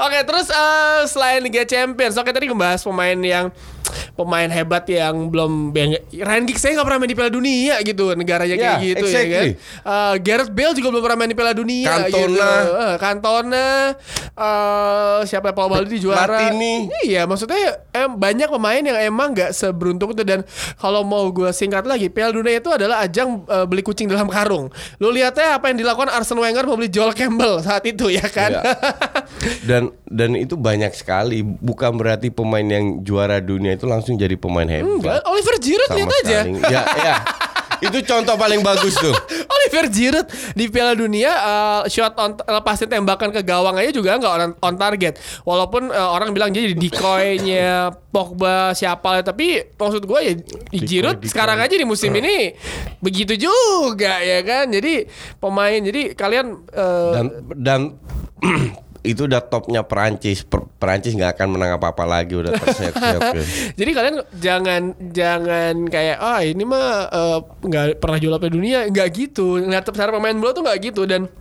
Oke, 0.05 0.17
terus 0.23 0.47
eh, 0.49 1.01
selain 1.09 1.39
Liga 1.43 1.63
Champions, 1.67 2.15
oke 2.15 2.31
tadi 2.31 2.47
ngebahas 2.47 2.81
pemain 2.83 3.19
yang 3.19 3.51
pemain 4.17 4.49
hebat 4.49 4.81
yang 4.89 5.29
belum 5.29 5.69
Ryan 6.11 6.43
Giggs 6.43 6.59
saya 6.59 6.73
nggak 6.73 6.87
pernah 6.89 6.99
main 6.99 7.07
di 7.07 7.17
Piala 7.17 7.29
Dunia 7.29 7.75
gitu, 7.79 8.17
negaranya 8.17 8.57
kayak 8.57 8.77
Ya, 8.77 8.83
gitu 8.83 9.05
ya 9.05 9.13
exactly. 9.13 9.31
kan. 9.31 9.45
Eh, 9.85 10.15
Gareth 10.25 10.51
Bale 10.51 10.73
juga 10.73 10.87
belum 10.89 11.03
pernah 11.05 11.17
main 11.17 11.29
di 11.29 11.37
Piala 11.37 11.53
Dunia 11.53 11.87
Cantona. 11.87 12.25
gitu. 12.25 12.41
Eh, 12.73 12.95
Cantona 12.97 13.67
eh, 14.33 15.19
siapa 15.23 15.53
Paul 15.53 15.69
Baldi 15.69 15.97
juara. 15.97 16.25
Platini. 16.25 16.89
Iya, 17.05 17.23
maksudnya 17.23 17.57
em, 17.91 18.09
banyak 18.11 18.49
pemain 18.49 18.81
yang 18.81 18.97
emang 18.99 19.31
nggak 19.31 19.51
seberuntung 19.51 20.11
itu 20.11 20.23
dan 20.23 20.41
kalau 20.75 21.01
mau 21.01 21.29
gue 21.29 21.49
singkat 21.51 21.85
lagi, 21.85 22.09
Piala 22.09 22.33
Dunia 22.33 22.57
itu 22.57 22.69
adalah 22.69 23.05
ajang 23.05 23.45
eh, 23.45 23.65
beli 23.65 23.81
kucing 23.81 24.09
dalam 24.09 24.27
karung. 24.27 24.67
Lu 24.97 25.09
lihatnya 25.09 25.55
apa 25.55 25.69
yang 25.69 25.77
dilakukan 25.77 26.09
Arsene 26.09 26.41
Wenger 26.41 26.65
mau 26.65 26.75
beli 26.75 26.89
Joel 26.89 27.13
Campbell 27.13 27.61
saat 27.61 27.85
itu 27.85 28.09
ya 28.09 28.25
kan. 28.25 28.49
Iya. 28.49 28.63
dan 29.67 29.83
dan 30.07 30.31
itu 30.33 30.55
banyak 30.55 30.95
sekali 30.95 31.43
bukan 31.43 31.99
berarti 31.99 32.31
pemain 32.31 32.63
yang 32.63 33.03
juara 33.03 33.37
dunia 33.37 33.75
itu 33.75 33.83
langsung 33.83 34.06
jadi 34.15 34.39
pemain 34.39 34.63
Enggak, 34.63 35.19
hebat 35.19 35.21
Oliver 35.27 35.55
Giroud 35.59 35.89
lihat 35.91 36.11
aja. 36.23 36.39
ya 36.71 36.81
ya 37.03 37.15
itu 37.77 38.01
contoh 38.09 38.33
paling 38.39 38.65
bagus 38.65 38.97
tuh 38.97 39.13
Oliver 39.53 39.85
Giroud 39.91 40.27
di 40.57 40.65
Piala 40.71 40.97
Dunia 40.97 41.29
eh, 41.29 41.81
shot 41.91 42.17
on 42.17 42.33
lepasin 42.39 42.89
tembakan 42.89 43.29
ke 43.29 43.45
gawang 43.45 43.77
aja 43.77 43.91
juga 43.93 44.17
nggak 44.17 44.33
on, 44.33 44.51
on 44.57 44.75
target. 44.79 45.19
Walaupun 45.43 45.93
eh, 45.93 46.09
orang 46.09 46.31
bilang 46.33 46.49
jadi 46.49 46.73
decoy-nya 46.73 47.91
Pogba 48.13 48.73
siapa 48.73 49.21
tapi 49.21 49.61
maksud 49.77 50.09
gue 50.09 50.19
ya 50.23 50.33
Giroud 50.73 51.21
decoy. 51.21 51.29
sekarang 51.29 51.61
aja 51.61 51.75
di 51.77 51.85
musim 51.85 52.09
ini 52.17 52.55
begitu 53.03 53.37
juga 53.37 54.23
ya 54.23 54.41
kan. 54.41 54.71
Jadi 54.73 55.05
pemain 55.37 55.77
jadi 55.77 56.17
kalian 56.17 56.45
eh, 56.73 57.11
dan 57.13 57.25
dan 57.61 57.81
itu 59.07 59.23
udah 59.25 59.39
topnya 59.39 59.81
Perancis 59.87 60.43
Per- 60.43 60.67
Perancis 60.75 61.15
nggak 61.15 61.39
akan 61.39 61.47
menang 61.55 61.79
apa 61.79 61.95
apa 61.95 62.03
lagi 62.03 62.35
udah 62.35 62.51
terseok-seok. 62.51 63.21
Jadi 63.79 63.91
kalian 63.95 64.15
jangan 64.35 64.81
jangan 65.15 65.75
kayak 65.87 66.17
ah 66.19 66.43
ini 66.43 66.63
mah 66.67 67.07
eh, 67.07 67.39
nggak 67.63 68.03
pernah 68.03 68.19
juara 68.19 68.47
dunia 68.51 68.91
nggak 68.91 69.07
gitu. 69.15 69.63
Ngeliat 69.63 69.87
cara 69.95 70.11
pemain 70.11 70.35
bola 70.35 70.51
tuh 70.51 70.63
nggak 70.67 70.79
gitu 70.91 71.07
dan 71.07 71.31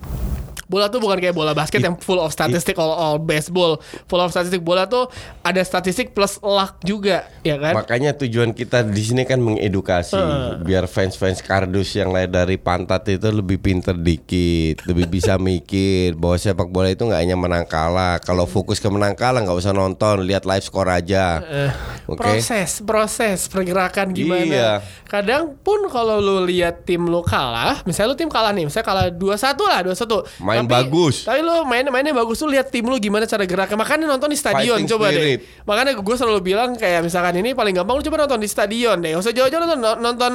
bola 0.66 0.87
tuh 0.87 0.99
bukan 0.99 1.16
kayak 1.16 1.32
bola 1.32 1.50
basket 1.50 1.78
yang 1.78 1.94
full 1.96 2.18
of 2.18 2.28
statistik 2.28 2.75
all, 2.75 2.90
all 2.90 3.16
baseball 3.16 3.78
full 4.04 4.18
of 4.18 4.28
statistik 4.28 4.61
bola 4.61 4.85
tuh 4.85 5.06
ada 5.40 5.58
statistik 5.61 6.11
plus 6.11 6.38
luck 6.38 6.82
juga 6.82 7.25
ya 7.40 7.54
kan 7.56 7.75
Makanya 7.76 8.14
tujuan 8.16 8.50
kita 8.50 8.82
di 8.82 8.99
sini 8.99 9.23
kan 9.23 9.38
mengedukasi 9.38 10.18
biar 10.61 10.87
fans-fans 10.87 11.38
kardus 11.38 11.94
yang 11.94 12.11
lain 12.11 12.26
dari 12.26 12.56
pantat 12.56 13.06
itu 13.06 13.28
lebih 13.28 13.58
pinter 13.58 13.94
dikit, 13.94 14.82
lebih 14.85 15.06
bisa 15.06 15.38
mikir 15.42 16.14
bahwa 16.14 16.35
sepak 16.35 16.66
bola 16.66 16.88
itu 16.88 17.02
nggak 17.02 17.20
hanya 17.20 17.37
menang 17.37 17.62
kalah. 17.62 18.18
Kalau 18.18 18.44
fokus 18.44 18.76
ke 18.76 18.88
menang 18.88 19.14
kalah 19.14 19.38
nggak 19.40 19.54
usah 19.54 19.70
nonton, 19.70 20.25
lihat 20.25 20.42
live 20.42 20.62
score 20.62 20.88
aja. 20.88 21.38
Eh, 21.40 21.70
Oke. 22.06 22.18
proses 22.18 22.82
proses 22.82 23.38
pergerakan 23.46 24.11
gimana 24.11 24.44
Iya. 24.46 24.73
kadang 25.04 25.54
pun 25.58 25.87
kalau 25.87 26.18
lu 26.18 26.42
lihat 26.42 26.82
tim 26.82 27.02
lu 27.02 27.20
kalah 27.20 27.82
misalnya 27.82 28.14
lu 28.14 28.16
tim 28.16 28.30
kalah 28.30 28.50
nih 28.50 28.64
misalnya 28.64 28.87
kalah 28.87 29.06
2-1 29.11 29.58
lah 29.62 29.80
2-1 29.82 30.42
Main 30.42 30.55
bagus. 30.64 31.16
tapi 31.22 31.44
lu 31.44 31.60
main 31.62 31.84
mainnya 31.86 32.16
bagus. 32.16 32.38
Tuh 32.38 32.48
lihat 32.48 32.70
tim 32.70 32.82
lu 32.82 32.96
gimana 32.96 33.28
cara 33.28 33.44
geraknya. 33.44 33.76
Makanya 33.76 34.08
nonton 34.08 34.32
di 34.32 34.38
stadion 34.38 34.80
Fighting 34.80 34.88
coba 34.88 35.12
spirit. 35.12 35.20
deh 35.20 35.36
makanya 35.66 35.92
gue 35.92 36.16
selalu 36.16 36.40
bilang 36.40 36.72
kayak 36.72 37.04
misalkan 37.04 37.36
ini 37.36 37.52
paling 37.52 37.75
gampang 37.75 37.98
lu 37.98 38.02
coba 38.02 38.25
nonton 38.25 38.40
di 38.40 38.48
stadion 38.48 38.96
deh. 38.96 39.12
Gak 39.12 39.20
usah 39.20 39.34
jauh-jauh 39.34 39.60
nonton 39.60 39.98
nonton 40.00 40.32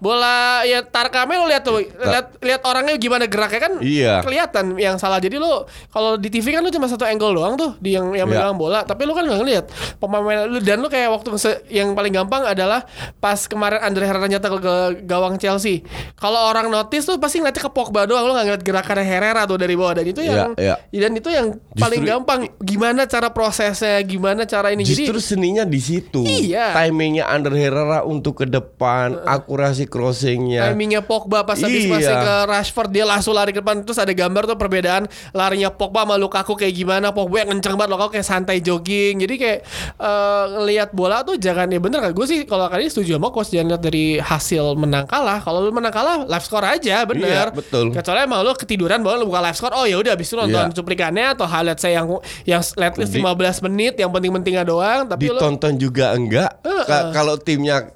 bola 0.00 0.64
ya 0.64 0.80
tarkame 0.82 1.36
lu 1.36 1.46
lihat 1.46 1.62
tuh 1.62 1.78
lihat 1.84 2.26
lihat 2.40 2.60
orangnya 2.64 2.96
gimana 2.96 3.24
geraknya 3.26 3.60
kan 3.60 3.72
Iya. 3.78 4.24
kelihatan 4.24 4.74
yang 4.74 4.96
salah. 4.96 5.20
Jadi 5.20 5.36
lu 5.36 5.46
kalau 5.88 6.16
di 6.16 6.26
TV 6.26 6.50
kan 6.50 6.64
lu 6.64 6.72
cuma 6.72 6.88
satu 6.88 7.04
angle 7.04 7.36
doang 7.36 7.54
tuh 7.54 7.76
di 7.78 7.92
yang 7.94 8.10
yang 8.10 8.26
Iya. 8.26 8.40
megang 8.48 8.56
bola. 8.56 8.82
Tapi 8.82 9.04
lu 9.04 9.12
kan 9.12 9.22
nggak 9.22 9.38
ngeliat 9.38 9.64
pemain 10.00 10.48
lu. 10.48 10.58
Dan 10.58 10.80
lu 10.80 10.88
kayak 10.88 11.12
waktu 11.12 11.28
yang 11.68 11.92
paling 11.92 12.10
gampang 12.10 12.42
adalah 12.42 12.88
pas 13.18 13.44
kemarin 13.44 13.84
Andre 13.84 14.08
Herrera 14.08 14.26
nyetak 14.26 14.52
ke 14.56 14.74
gawang 15.04 15.36
Chelsea. 15.36 15.84
Kalau 16.16 16.48
orang 16.48 16.72
notice 16.72 17.04
tuh 17.04 17.20
pasti 17.20 17.38
ngeliatnya 17.38 17.68
ke 17.68 17.72
Pogba 17.72 18.08
doang. 18.08 18.24
Lu 18.24 18.32
nggak 18.32 18.46
ngeliat 18.48 18.64
gerakannya 18.64 19.04
Herrera 19.04 19.42
tuh 19.44 19.59
dari 19.60 19.74
bawah 19.74 19.94
dan 19.94 20.06
itu 20.06 20.20
yang 20.20 20.56
Iya, 20.56 20.74
dan 20.90 21.12
itu 21.12 21.28
yang 21.28 21.46
paling 21.72 22.00
Justru- 22.00 22.10
gampang 22.10 22.40
gimana 22.58 23.04
cara 23.04 23.28
prosesnya, 23.28 24.00
gimana 24.00 24.42
cara 24.42 24.70
ini. 24.70 24.82
Justru 24.82 25.12
Jadi 25.12 25.22
seninya 25.22 25.62
di 25.62 25.78
situ. 25.78 26.22
Iya. 26.22 26.72
Timingnya 26.74 27.28
Under 27.28 27.52
Herrera 27.52 28.02
untuk 28.02 28.40
ke 28.40 28.46
depan, 28.46 29.20
akurasi 29.22 29.84
crossingnya. 29.84 30.66
timingnya 30.66 31.00
Pogba 31.00 31.42
pas 31.42 31.56
habis 31.56 31.84
Iya. 31.84 31.92
masih 31.92 32.14
ke 32.16 32.34
Rashford 32.46 32.90
dia 32.90 33.04
langsung 33.04 33.32
lari 33.32 33.50
ke 33.50 33.58
depan 33.58 33.82
terus 33.82 33.96
ada 33.96 34.10
gambar 34.10 34.46
tuh 34.46 34.56
perbedaan 34.56 35.04
larinya 35.30 35.68
Pogba 35.68 36.02
sama 36.02 36.14
Lukaku 36.14 36.54
kayak 36.54 36.72
gimana 36.72 37.10
Pogba 37.10 37.42
yang 37.42 37.50
kenceng 37.52 37.74
banget 37.74 37.90
Lukaku 37.90 38.10
kayak 38.12 38.24
santai 38.24 38.58
jogging 38.58 39.18
jadi 39.18 39.34
kayak 39.34 39.58
eh, 39.96 40.44
ngelihat 40.52 40.88
bola 40.92 41.20
tuh 41.20 41.34
jangan 41.34 41.66
ya 41.66 41.78
bener 41.78 42.00
kan 42.00 42.12
gue 42.12 42.24
sih 42.24 42.44
kalau 42.44 42.66
kali 42.66 42.86
ini 42.86 42.90
setuju 42.90 43.16
sama 43.16 43.28
coach 43.28 43.50
jangan 43.50 43.66
lihat 43.70 43.82
dari 43.82 44.06
hasil 44.16 44.64
menang 44.74 45.04
kalah 45.04 45.38
kalau 45.38 45.60
lu 45.60 45.70
menang 45.70 45.90
kalah 45.90 46.22
live 46.22 46.42
score 46.42 46.64
aja 46.64 47.02
bener 47.04 47.50
Iya, 47.50 47.52
betul. 47.52 47.90
kecuali 47.90 48.20
emang 48.20 48.40
lu 48.40 48.52
ketiduran 48.54 49.00
bahwa 49.00 49.16
lu 49.16 49.26
buka 49.26 49.40
live 49.42 49.49
score 49.52 49.72
oh 49.72 49.84
ya 49.84 49.96
udah 49.96 50.12
habis 50.12 50.26
itu 50.26 50.34
nonton 50.34 50.66
Iya. 50.66 50.72
cuplikannya 50.72 51.26
atau 51.32 51.44
highlight 51.44 51.76
saya 51.76 51.98
yang 51.98 52.08
yang 52.44 52.60
at 52.60 52.94
least 52.94 53.12
Di- 53.12 53.20
15 53.20 53.34
menit 53.62 53.94
yang 53.94 54.08
penting-pentingnya 54.08 54.62
doang 54.62 55.04
tapi 55.04 55.28
Ditonton 55.28 55.74
juga 55.74 56.12
enggak. 56.12 56.50
Ka- 56.62 57.10
Kalau 57.10 57.36
timnya 57.36 57.90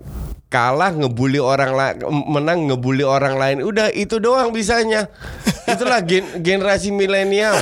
kalah 0.46 0.90
ngebully 0.90 1.38
orang 1.38 1.72
lain 1.72 1.94
menang 2.24 2.58
ngebully 2.64 3.02
orang 3.02 3.34
lain 3.34 3.56
udah 3.60 3.90
itu 3.90 4.16
doang 4.16 4.50
bisanya 4.50 5.10
itulah 5.66 5.98
gen- 5.98 6.38
generasi 6.38 6.88
milenial 6.88 7.58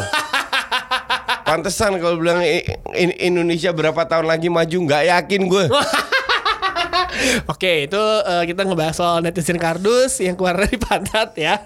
pantesan 1.42 1.96
kalau 1.96 2.16
bilang 2.16 2.44
in- 2.92 3.16
Indonesia 3.18 3.70
berapa 3.70 4.04
tahun 4.04 4.26
lagi 4.26 4.46
maju 4.46 4.76
nggak 4.82 5.02
yakin 5.08 5.40
gue 5.46 5.64
Oke, 7.52 7.86
itu 7.86 8.02
eh, 8.26 8.44
kita 8.50 8.66
ngebahas 8.66 8.94
soal 8.96 9.16
netizen 9.22 9.58
kardus 9.58 10.20
yang 10.20 10.34
keluar 10.34 10.56
dari 10.58 10.76
pantat 10.78 11.34
ya. 11.38 11.58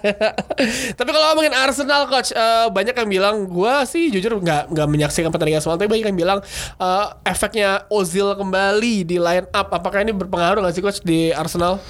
tapi 0.97 1.09
kalau 1.09 1.25
ngomongin 1.33 1.53
Arsenal 1.53 2.07
coach, 2.09 2.31
eh, 2.31 2.67
banyak 2.71 2.95
yang 2.95 3.09
bilang 3.09 3.35
gua 3.49 3.83
sih 3.83 4.09
jujur 4.09 4.39
nggak 4.39 4.73
nggak 4.73 4.87
menyaksikan 4.87 5.29
pertandingan 5.29 5.61
semalam, 5.63 5.79
tapi 5.81 5.89
banyak 5.97 6.07
yang 6.13 6.19
bilang 6.19 6.39
eh, 6.79 7.05
efeknya 7.27 7.85
Ozil 7.91 8.33
kembali 8.37 9.05
di 9.07 9.17
line 9.17 9.47
up. 9.51 9.67
Apakah 9.73 10.01
ini 10.05 10.13
berpengaruh 10.13 10.63
nggak 10.63 10.75
sih 10.75 10.83
coach 10.83 11.01
di 11.03 11.29
Arsenal? 11.33 11.81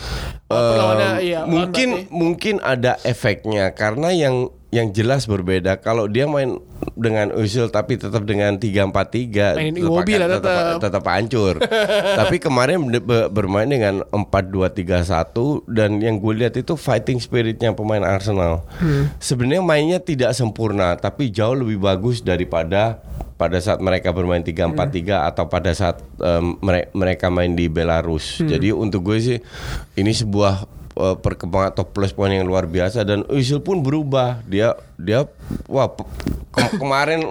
Em, 0.47 1.19
iya, 1.27 1.43
mungkin 1.43 2.07
mungkin 2.07 2.63
ada 2.63 2.95
efeknya 3.03 3.75
karena 3.75 4.15
yang 4.15 4.47
yang 4.67 4.91
jelas 4.91 5.23
berbeda 5.25 5.79
kalau 5.79 6.05
dia 6.05 6.27
main 6.27 6.59
dengan 6.91 7.31
usul 7.31 7.67
tapi 7.67 7.95
tetap 7.95 8.27
dengan 8.27 8.59
3-4-3 8.59 9.55
Main 9.55 9.71
tetap 9.71 9.79
Immobile 9.79 10.17
akan- 10.17 10.27
lah 10.27 10.29
tetap, 10.35 10.51
tetap. 10.51 10.79
tetap 10.83 11.03
hancur. 11.05 11.53
tapi 12.19 12.35
kemarin 12.37 12.77
be- 12.83 12.99
be- 12.99 13.29
bermain 13.29 13.63
dengan 13.63 14.03
4-2-3-1 14.11 15.67
dan 15.67 15.99
yang 15.99 16.17
gue 16.17 16.33
lihat 16.35 16.55
itu 16.55 16.75
fighting 16.75 17.17
spiritnya 17.17 17.71
pemain 17.71 18.03
Arsenal. 18.03 18.67
Hmm. 18.75 19.07
Sebenarnya 19.17 19.63
mainnya 19.63 19.99
tidak 19.99 20.33
sempurna 20.33 20.95
tapi 20.95 21.29
jauh 21.29 21.55
lebih 21.55 21.79
bagus 21.79 22.19
daripada 22.19 22.99
pada 23.37 23.61
saat 23.61 23.77
mereka 23.77 24.11
bermain 24.11 24.41
3-4-3 24.41 24.73
atau 25.23 25.45
pada 25.45 25.71
saat 25.71 26.01
mere- 26.59 26.89
mereka 26.91 27.29
main 27.29 27.53
di 27.53 27.69
Belarus. 27.69 28.41
Jadi 28.41 28.73
untuk 28.73 29.05
gue 29.05 29.17
sih 29.17 29.37
ini 29.93 30.11
sebuah 30.11 30.65
eh, 30.97 31.15
perkembangan 31.17 31.73
atau 31.73 31.85
plus 31.85 32.11
point 32.11 32.33
yang 32.33 32.49
luar 32.49 32.65
biasa 32.65 33.05
dan 33.05 33.21
Özil 33.29 33.61
pun 33.61 33.85
berubah. 33.85 34.41
Dia 34.49 34.73
dia 34.97 35.29
wah 35.65 35.85
ke- 36.49 36.73
kemarin 36.75 37.21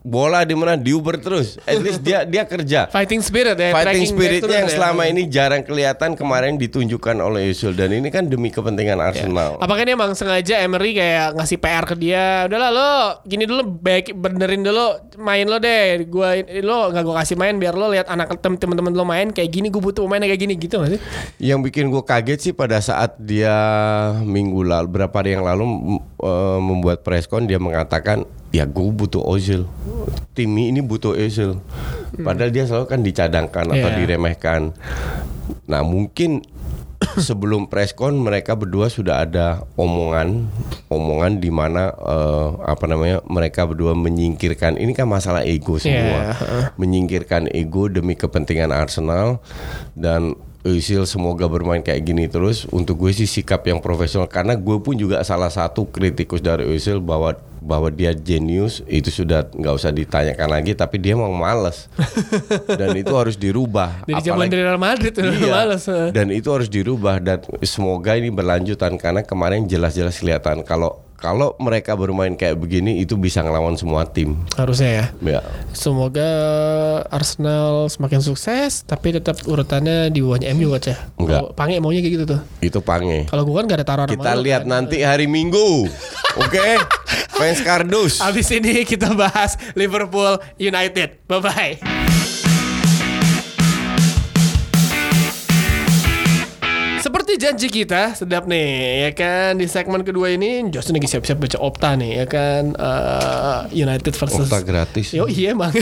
bola 0.00 0.42
di 0.42 0.54
mana 0.54 0.74
diuber 0.74 1.18
terus. 1.18 1.58
At 1.62 1.78
least 1.84 2.00
dia 2.00 2.22
dia 2.22 2.42
kerja. 2.42 2.86
fighting 2.88 3.18
spirit 3.18 3.54
ya, 3.54 3.74
Fighting 3.74 4.06
spiritnya 4.06 4.56
yang 4.56 4.70
ya. 4.70 4.74
selama 4.74 5.02
ini 5.04 5.26
jarang 5.26 5.60
kelihatan 5.60 6.14
kemarin 6.14 6.54
ditunjukkan 6.56 7.18
oleh 7.18 7.50
Özil 7.50 7.74
dan 7.74 7.90
ini 7.90 8.06
kan 8.06 8.24
demi 8.24 8.48
kepentingan 8.48 8.96
Arsenal. 8.96 9.58
Apakah 9.58 9.82
ini 9.82 9.92
emang 9.92 10.14
sengaja 10.14 10.62
Emery 10.62 10.94
kayak 10.94 11.34
ngasih 11.34 11.58
PR 11.58 11.84
ke 11.84 11.94
dia? 11.94 12.46
Udahlah 12.46 12.70
lo 12.70 12.90
gini 13.24 13.44
dulu 13.44 13.66
baik 13.66 14.14
benerin 14.14 14.62
dulu 14.62 14.86
main 15.18 15.44
lo 15.44 15.58
deh. 15.58 16.06
Gua 16.06 16.32
lo 16.38 16.88
nggak 16.88 17.02
gua 17.02 17.16
kasih 17.18 17.34
main 17.34 17.58
biar 17.58 17.74
lo 17.74 17.90
lihat 17.90 18.06
anak 18.06 18.38
tem- 18.38 18.56
teman-teman 18.56 18.94
lo 18.94 19.02
main 19.02 19.28
kayak 19.28 19.50
gini 19.50 19.68
gue 19.68 19.80
butuh 19.80 20.06
pemain 20.06 20.22
kayak 20.22 20.38
gini 20.38 20.54
gitu 20.54 20.78
gak 20.78 20.94
sih? 20.94 21.00
Yang 21.40 21.58
bikin 21.66 21.84
gue 21.88 22.00
kaget 22.00 22.38
sih 22.40 22.52
pada 22.52 22.78
saat 22.78 23.18
dia 23.18 23.50
minggu 24.20 24.62
lalu 24.62 24.86
berapa 24.88 25.10
hari 25.12 25.34
yang 25.34 25.42
lalu 25.42 25.64
eh, 26.16 26.60
membuat 26.60 27.02
preskon 27.08 27.48
dia 27.48 27.56
mengatakan 27.56 28.28
ya 28.52 28.68
gue 28.68 28.92
butuh 28.92 29.24
Ozil. 29.24 29.64
Tim 30.36 30.52
ini 30.52 30.84
butuh 30.84 31.16
Ozil. 31.16 31.56
Padahal 32.20 32.52
dia 32.52 32.68
selalu 32.68 32.84
kan 32.84 33.00
dicadangkan 33.00 33.64
atau 33.72 33.88
Iya. 33.88 33.96
diremehkan. 33.96 34.76
Nah 35.64 35.80
mungkin 35.80 36.44
sebelum 37.16 37.70
preskon 37.70 38.20
mereka 38.20 38.58
berdua 38.58 38.90
sudah 38.90 39.22
ada 39.24 39.64
omongan 39.78 40.50
omongan 40.90 41.38
di 41.38 41.48
mana 41.48 41.94
eh, 41.94 42.48
apa 42.66 42.84
namanya 42.84 43.24
mereka 43.24 43.64
berdua 43.64 43.96
menyingkirkan 43.96 44.76
ini 44.76 44.92
kan 44.92 45.08
masalah 45.08 45.46
ego 45.48 45.80
semua. 45.80 46.28
Iya, 46.28 46.36
heeh. 46.36 46.64
menyingkirkan 46.76 47.48
ego 47.54 47.88
demi 47.88 48.18
kepentingan 48.18 48.68
Arsenal 48.68 49.40
dan 49.96 50.36
Özil 50.68 51.02
semoga 51.02 51.46
bermain 51.46 51.80
kayak 51.80 52.02
gini 52.02 52.24
terus 52.26 52.68
untuk 52.68 53.00
gue 53.00 53.10
sih 53.10 53.24
sikap 53.24 53.64
yang 53.64 53.80
profesional 53.80 54.28
karena 54.28 54.52
gue 54.52 54.76
pun 54.78 54.92
juga 54.92 55.20
salah 55.22 55.48
satu 55.48 55.84
kritikus 55.84 56.38
dari 56.38 56.68
Özil 56.68 57.00
bahwa 57.00 57.32
bahwa 57.58 57.88
dia 57.88 58.12
jenius 58.12 58.84
itu 58.86 59.08
sudah 59.08 59.44
nggak 59.44 59.74
usah 59.74 59.90
ditanyakan 59.90 60.48
lagi 60.50 60.72
tapi 60.72 60.96
dia 60.96 61.12
mau 61.12 61.28
males 61.28 61.90
dan 62.80 62.94
itu 62.94 63.10
harus 63.12 63.34
dirubah 63.34 64.04
Dari 64.04 64.22
zaman 64.22 64.46
dari 64.46 64.62
Real 64.62 64.78
Madrid 64.78 65.10
Iya. 65.10 65.50
males. 65.50 65.84
eh. 65.84 66.08
Dan 66.12 66.30
itu 66.30 66.48
harus 66.48 66.68
dirubah 66.68 67.18
dan 67.18 67.42
semoga 67.60 68.14
ini 68.14 68.28
berlanjutan 68.28 68.94
karena 68.94 69.20
kemarin 69.20 69.66
jelas-jelas 69.66 70.16
kelihatan 70.16 70.62
kalau 70.62 71.02
kalau 71.18 71.58
mereka 71.58 71.98
bermain 71.98 72.38
kayak 72.38 72.54
begini 72.62 73.02
itu 73.02 73.18
bisa 73.18 73.42
ngelawan 73.42 73.74
semua 73.74 74.06
tim. 74.06 74.38
Harusnya 74.54 74.90
ya. 74.90 75.06
Ya. 75.18 75.40
Semoga 75.74 76.30
Arsenal 77.10 77.90
semakin 77.90 78.22
sukses 78.22 78.86
tapi 78.86 79.18
tetap 79.18 79.42
urutannya 79.42 80.14
di 80.14 80.22
bawahnya 80.22 80.54
MU 80.54 80.70
coach 80.70 80.94
ya. 80.94 80.98
Enggak. 81.18 81.42
Kalau 81.42 81.50
Pange 81.58 81.82
maunya 81.82 82.00
kayak 82.00 82.14
gitu 82.14 82.24
tuh. 82.38 82.40
Itu 82.62 82.78
pange. 82.78 83.26
Kalau 83.26 83.42
gue 83.42 83.54
kan 83.58 83.66
gak 83.66 83.78
ada 83.82 83.86
taruhan 83.86 84.08
Kita 84.14 84.32
lihat 84.38 84.62
kan. 84.62 84.70
nanti 84.70 85.02
hari 85.02 85.26
Minggu. 85.26 85.90
Oke? 86.46 86.78
Fans 87.34 87.60
kardus. 87.66 88.22
Abis 88.22 88.46
ini 88.54 88.86
kita 88.86 89.10
bahas 89.10 89.58
Liverpool 89.74 90.38
United. 90.54 91.18
Bye 91.26 91.42
bye. 91.42 91.97
Janji 97.38 97.66
kita, 97.68 98.12
sedap 98.12 98.44
nih, 98.44 98.68
ya 99.00 99.10
kan 99.12 99.54
di 99.54 99.64
segmen 99.64 100.02
kedua 100.02 100.28
ini 100.28 100.68
Justin 100.68 100.98
lagi 100.98 101.06
siap-siap 101.06 101.38
baca 101.38 101.58
Opta 101.58 101.94
nih, 101.94 102.18
ya 102.18 102.26
kan 102.26 102.74
eh, 102.74 103.60
United 103.72 104.12
versus 104.12 104.44
Opta 104.44 104.60
gratis. 104.60 105.10
Yo 105.10 105.24
iya 105.24 105.54
emang 105.54 105.72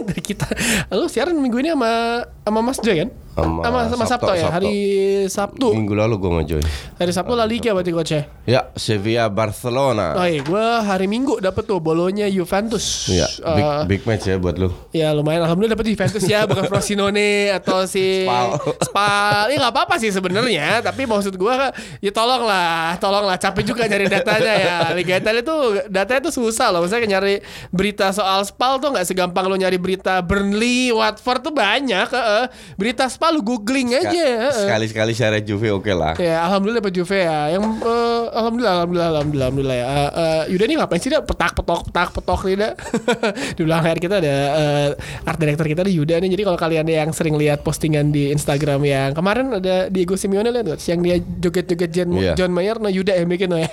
dari 0.00 0.22
kita. 0.30 0.46
Lalu 0.88 1.04
siaran 1.06 1.34
minggu 1.34 1.58
ini 1.58 1.70
sama 1.70 1.92
sama 2.40 2.60
Mas 2.60 2.78
Joy 2.78 2.96
kan? 3.00 3.10
Sama 3.30 3.62
sama, 3.62 3.78
sama 3.88 4.04
Sabtu, 4.04 4.32
ya, 4.34 4.42
Sabtu. 4.42 4.52
hari 4.52 4.76
Sabtu. 5.24 5.68
Minggu 5.72 5.94
lalu 5.94 6.14
gue 6.18 6.28
mau 6.28 6.42
join. 6.42 6.66
Hari 6.98 7.08
Sabtu 7.08 7.32
La 7.32 7.46
Liga 7.46 7.72
berarti 7.72 7.88
coach 7.88 8.12
ya. 8.12 8.22
Ya, 8.44 8.60
Sevilla 8.74 9.30
Barcelona. 9.30 10.12
Oh 10.12 10.26
iya, 10.26 10.42
gue 10.42 10.66
hari 10.82 11.06
Minggu 11.06 11.38
dapet 11.38 11.64
tuh 11.64 11.78
bolonya 11.78 12.26
Juventus. 12.26 13.06
Ya, 13.08 13.24
big, 13.30 13.64
Eh, 13.64 13.80
big 13.86 14.02
match 14.04 14.26
ya 14.26 14.36
buat 14.36 14.58
lu. 14.58 14.68
Ya 14.90 15.14
lumayan 15.14 15.46
alhamdulillah 15.46 15.72
dapet 15.72 15.88
Juventus 15.88 16.20
ya 16.26 16.44
bukan 16.44 16.68
Frosinone 16.70 17.54
atau 17.54 17.86
si 17.86 18.26
Spal. 18.28 18.60
Spal. 18.82 19.44
Ya 19.48 19.56
nggak 19.56 19.72
apa-apa 19.72 19.94
sih 19.96 20.10
sebenarnya, 20.10 20.82
tapi 20.84 20.99
maksud 21.06 21.34
gua 21.36 21.70
ya 22.00 22.10
tolonglah, 22.10 22.96
tolonglah 22.98 23.36
capek 23.36 23.62
juga 23.72 23.86
nyari 23.86 24.06
datanya 24.08 24.52
ya. 24.56 24.76
Liga 24.96 25.20
Italia 25.20 25.42
tuh 25.44 25.84
datanya 25.86 26.20
tuh 26.28 26.34
susah 26.34 26.72
loh. 26.72 26.84
Misalnya 26.84 27.18
nyari 27.18 27.44
berita 27.70 28.10
soal 28.10 28.42
Spal 28.48 28.80
tuh 28.80 28.90
nggak 28.92 29.06
segampang 29.06 29.46
lo 29.46 29.56
nyari 29.56 29.76
berita 29.76 30.20
Burnley, 30.24 30.90
Watford 30.90 31.40
tuh 31.44 31.54
banyak, 31.54 32.08
heeh. 32.08 32.44
Berita 32.76 33.06
Spal 33.06 33.36
lu 33.36 33.42
googling 33.44 33.94
aja. 33.94 34.50
Sekali-sekali 34.66 35.12
syarat 35.14 35.42
Juve 35.46 35.70
oke 35.70 35.92
lah. 35.92 36.14
Ya 36.18 36.42
alhamdulillah 36.46 36.82
dapat 36.82 36.94
Juve 36.96 37.18
ya. 37.20 37.54
Yang 37.54 37.64
eh, 37.84 38.22
alhamdulillah 38.34 38.72
alhamdulillah 38.80 39.08
alhamdulillah 39.14 39.46
alhamdulillah 39.46 39.76
ya. 39.76 39.86
Eh, 39.86 40.10
eh, 40.10 40.42
Yuda 40.56 40.64
nih 40.66 40.76
ngapain 40.80 41.00
sih 41.00 41.10
dah 41.10 41.22
petak 41.22 41.52
petok 41.54 41.80
petak 41.90 42.08
petok 42.16 42.40
nih 42.46 42.56
dah. 42.58 42.72
di 43.56 43.62
belakang 43.62 43.84
layar 43.86 44.00
kita 44.00 44.14
ada 44.18 44.34
eh, 44.34 45.28
art 45.28 45.38
director 45.38 45.66
kita 45.66 45.82
di 45.86 45.92
Yuda 45.96 46.14
nih. 46.20 46.30
Jadi 46.34 46.42
kalau 46.46 46.58
kalian 46.58 46.86
yang 46.86 47.10
sering 47.14 47.34
lihat 47.38 47.62
postingan 47.62 48.10
di 48.10 48.30
Instagram 48.34 48.80
yang 48.84 49.10
kemarin 49.14 49.46
ada 49.56 49.86
Diego 49.88 50.14
Simeone 50.14 50.50
lihat? 50.50 50.78
Yang 50.90 51.00
dia 51.00 51.16
joget-joget 51.22 51.90
John, 51.94 52.08
Iya. 52.18 52.34
John 52.34 52.50
Mayer 52.50 52.76
nah 52.82 52.90
Yuda 52.90 53.14
yang 53.14 53.30
bikin 53.30 53.54
ya. 53.54 53.70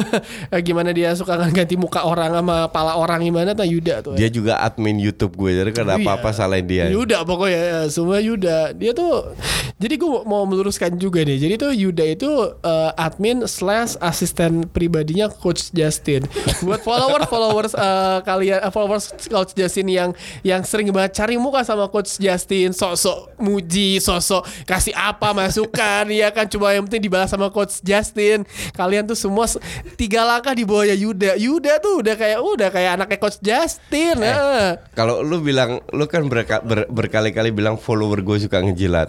Gimana 0.66 0.94
dia 0.94 1.12
suka 1.18 1.34
ganti 1.50 1.74
muka 1.74 2.06
orang 2.06 2.30
sama 2.30 2.70
pala 2.70 2.94
orang 2.94 3.20
gimana 3.20 3.52
tuh 3.52 3.66
Yuda 3.66 3.94
tuh. 4.00 4.14
Dia 4.14 4.30
juga 4.30 4.62
admin 4.62 5.02
YouTube 5.02 5.34
gue, 5.34 5.50
jadi 5.58 5.70
kan 5.74 5.84
Iya. 5.90 5.98
apa-apa 6.00 6.30
salahin 6.30 6.66
dia. 6.66 6.86
Yuda 6.88 7.26
pokoknya 7.26 7.60
ya, 7.60 7.80
semua 7.90 8.18
Yuda. 8.22 8.72
Dia 8.72 8.94
tuh 8.94 9.34
Jadi 9.74 9.98
gue 9.98 10.22
mau 10.24 10.46
meluruskan 10.46 10.94
juga 10.96 11.26
nih. 11.26 11.34
Jadi 11.34 11.54
tuh 11.58 11.72
Yuda 11.74 12.04
itu 12.06 12.30
uh, 12.62 12.94
admin 12.94 13.42
slash 13.44 13.98
asisten 13.98 14.70
pribadinya 14.70 15.26
Coach 15.26 15.74
Justin. 15.74 16.24
Buat 16.62 16.86
follower 16.86 17.26
followers 17.26 17.74
uh, 17.74 18.22
kalian 18.22 18.62
uh, 18.62 18.70
followers 18.70 19.10
Coach 19.26 19.52
Justin 19.58 19.90
yang 19.90 20.10
yang 20.46 20.62
sering 20.62 20.88
banget 20.94 21.18
cari 21.18 21.34
muka 21.36 21.66
sama 21.66 21.90
Coach 21.90 22.22
Justin, 22.22 22.70
sosok 22.70 23.34
muji, 23.36 23.98
sosok 23.98 24.46
kasih 24.62 24.94
apa 24.94 25.34
masukan, 25.34 26.06
ya 26.06 26.30
kan 26.30 26.43
cuma 26.46 26.70
yang 26.70 26.84
penting 26.84 27.04
dibalas 27.04 27.28
sama 27.28 27.48
Coach 27.48 27.80
Justin. 27.80 28.42
Kalian 28.72 29.04
tuh 29.04 29.14
semua 29.14 29.46
tiga 29.94 30.22
langkah 30.22 30.52
di 30.52 30.62
bawahnya 30.62 30.94
Yuda. 30.94 31.36
Yuda 31.36 31.78
tuh 31.78 32.00
udah 32.00 32.14
kayak 32.14 32.38
udah 32.38 32.68
kayak 32.68 32.90
anaknya 32.94 33.18
Coach 33.18 33.38
Justin. 33.38 34.16
Eh, 34.18 34.30
heeh. 34.30 34.68
Kalau 34.92 35.20
lu 35.20 35.38
bilang 35.38 35.82
lu 35.90 36.04
kan 36.04 36.24
berka- 36.24 36.60
ber- 36.60 36.88
berkali-kali 36.88 37.50
bilang 37.50 37.76
follower 37.76 38.20
gue 38.20 38.36
suka 38.40 38.60
ngejilat. 38.60 39.08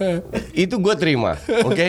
Itu 0.52 0.78
gue 0.78 0.96
terima, 0.96 1.36
oke? 1.64 1.88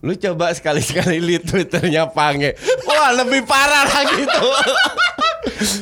Lu 0.00 0.14
coba 0.14 0.50
sekali-sekali 0.50 1.18
lihat 1.18 1.44
twitternya 1.44 2.10
Pange. 2.10 2.54
Wah 2.84 3.14
lebih 3.14 3.42
parah 3.44 3.86
lagi 3.86 4.22
tuh. 4.24 4.52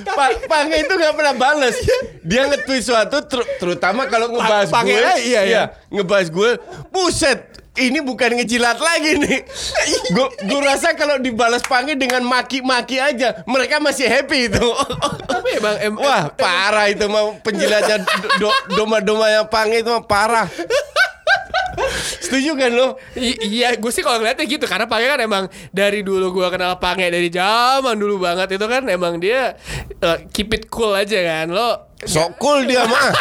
Pa 0.09 0.31
Pange 0.47 0.77
itu 0.79 0.92
nggak 0.92 1.14
pernah 1.14 1.35
bales. 1.35 1.77
Dia 2.23 2.44
nge-tweet 2.47 2.83
suatu 2.83 3.23
ter- 3.25 3.49
terutama 3.57 4.05
kalau 4.07 4.29
ngebahas 4.29 4.68
Pange, 4.68 4.92
gue, 4.92 5.14
iya, 5.25 5.40
iya. 5.44 5.62
ngebahas 5.88 6.29
gue, 6.29 6.51
buset. 6.90 7.48
Ini 7.79 8.03
bukan 8.03 8.35
ngejilat 8.35 8.77
lagi 8.77 9.17
nih. 9.17 9.41
Gue 10.11 10.27
gue 10.43 10.61
rasa 10.61 10.93
kalau 10.93 11.17
dibalas 11.17 11.62
Pange 11.62 11.95
dengan 11.95 12.27
maki-maki 12.27 12.99
aja, 12.99 13.47
mereka 13.47 13.79
masih 13.79 14.11
happy 14.11 14.51
itu. 14.51 14.67
Tapi 15.25 15.49
emang 15.57 15.77
em, 15.79 15.95
Wah 15.95 16.29
parah 16.31 16.91
itu 16.91 17.07
mah 17.07 17.38
penjilatnya 17.41 18.03
do- 18.03 18.51
do- 18.51 18.61
doma-doma 18.75 19.31
yang 19.31 19.47
pange 19.47 19.81
itu 19.81 19.91
mah 19.91 20.03
parah. 20.03 20.47
Setuju 22.19 22.59
kan 22.59 22.75
lo? 22.75 22.99
I- 23.14 23.38
iya, 23.62 23.73
gue 23.73 23.88
sih 23.88 24.03
kalau 24.03 24.19
ngeliatnya 24.19 24.45
gitu 24.45 24.67
karena 24.67 24.85
Pange 24.85 25.07
kan 25.07 25.21
emang 25.23 25.45
dari 25.71 26.03
dulu 26.03 26.35
gue 26.35 26.49
kenal 26.51 26.77
Pange 26.77 27.07
dari 27.07 27.31
zaman 27.31 27.95
dulu 27.95 28.19
banget 28.19 28.59
itu 28.59 28.67
kan 28.67 28.83
emang 28.91 29.17
dia 29.17 29.55
uh, 30.03 30.19
keep 30.35 30.51
it 30.53 30.67
cool 30.69 30.91
aja 30.93 31.17
kan 31.23 31.47
lo. 31.49 31.88
Sok 32.03 32.37
cool 32.37 32.67
dia 32.67 32.83
mah. 32.85 33.14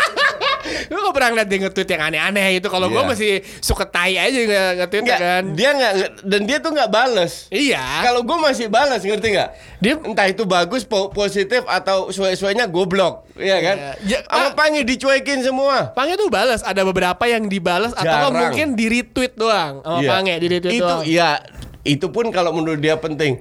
Lo 0.87 1.01
gak 1.01 1.13
pernah 1.13 1.29
ngeliat 1.31 1.47
dia 1.47 1.59
nge-tweet 1.59 1.89
yang 1.89 2.01
aneh-aneh 2.03 2.47
itu 2.55 2.67
Kalau 2.67 2.87
gue 2.87 2.97
Iya. 2.97 3.09
masih 3.09 3.31
suka 3.59 3.83
tai 3.83 4.15
aja 4.15 4.35
nge- 4.35 4.73
nge-tweet 4.77 5.03
Nggak, 5.03 5.19
kan 5.19 5.43
dia 5.51 5.69
nggak 5.71 5.93
nge- 5.93 6.13
dan 6.23 6.41
dia 6.43 6.57
tuh 6.57 6.71
nggak 6.71 6.89
bales. 6.89 7.33
Iya 7.47 7.83
Kalau 8.01 8.21
gue 8.21 8.37
masih 8.37 8.65
balas 8.67 9.01
ngerti 9.01 9.27
nggak? 9.31 9.49
Dia- 9.77 10.01
entah 10.03 10.25
itu 10.25 10.43
bagus, 10.43 10.83
po- 10.83 11.09
positif 11.09 11.61
atau 11.63 12.09
sesuai-sesuainya 12.09 12.65
goblok, 12.65 13.29
iya 13.35 13.57
kan? 13.59 13.75
Iya. 13.77 13.91
Ya, 14.07 14.19
Sama 14.23 14.49
ah. 14.49 14.53
pange 14.53 14.81
dicuekin 14.83 15.39
semua. 15.39 15.91
Pange 15.91 16.15
tuh 16.15 16.27
balas 16.27 16.61
Ada 16.61 16.81
beberapa 16.81 17.23
yang 17.23 17.45
dibalas 17.45 17.93
Atau 17.93 18.29
mungkin 18.29 18.73
di 18.73 18.85
retweet 18.87 19.33
doang 19.33 19.79
Sama 19.79 19.99
Iya. 19.99 20.09
Pange 20.09 20.33
di 20.37 20.47
retweet 20.47 20.73
itu 20.73 20.83
doang 20.83 21.03
iya 21.03 21.39
itu 21.87 22.11
pun 22.11 22.27
kalau 22.35 22.51
menurut 22.51 22.83
dia 22.83 22.99
penting 22.99 23.39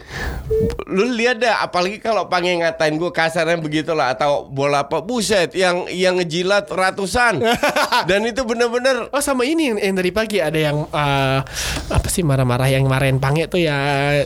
lu 0.86 1.10
lihat 1.18 1.42
dah 1.42 1.66
apalagi 1.66 1.98
kalau 1.98 2.30
panggil 2.30 2.62
ngatain 2.62 2.94
gue 2.94 3.10
kasarnya 3.10 3.58
begitulah 3.58 4.14
atau 4.14 4.46
bola 4.46 4.86
apa 4.86 5.02
buset 5.02 5.50
yang 5.58 5.90
yang 5.90 6.14
ngejilat 6.22 6.70
ratusan 6.70 7.42
dan 8.08 8.20
itu 8.22 8.46
bener-bener 8.46 9.10
Oh 9.16 9.24
sama 9.24 9.48
ini 9.48 9.72
yang, 9.72 9.78
yang 9.80 9.94
dari 9.96 10.12
pagi 10.12 10.38
ada 10.44 10.60
yang 10.60 10.84
uh, 10.92 11.40
apa 11.88 12.08
sih 12.12 12.20
marah-marah 12.20 12.68
yang 12.68 12.84
marahin 12.84 13.16
Pange 13.16 13.48
tuh 13.48 13.64
ya 13.64 13.76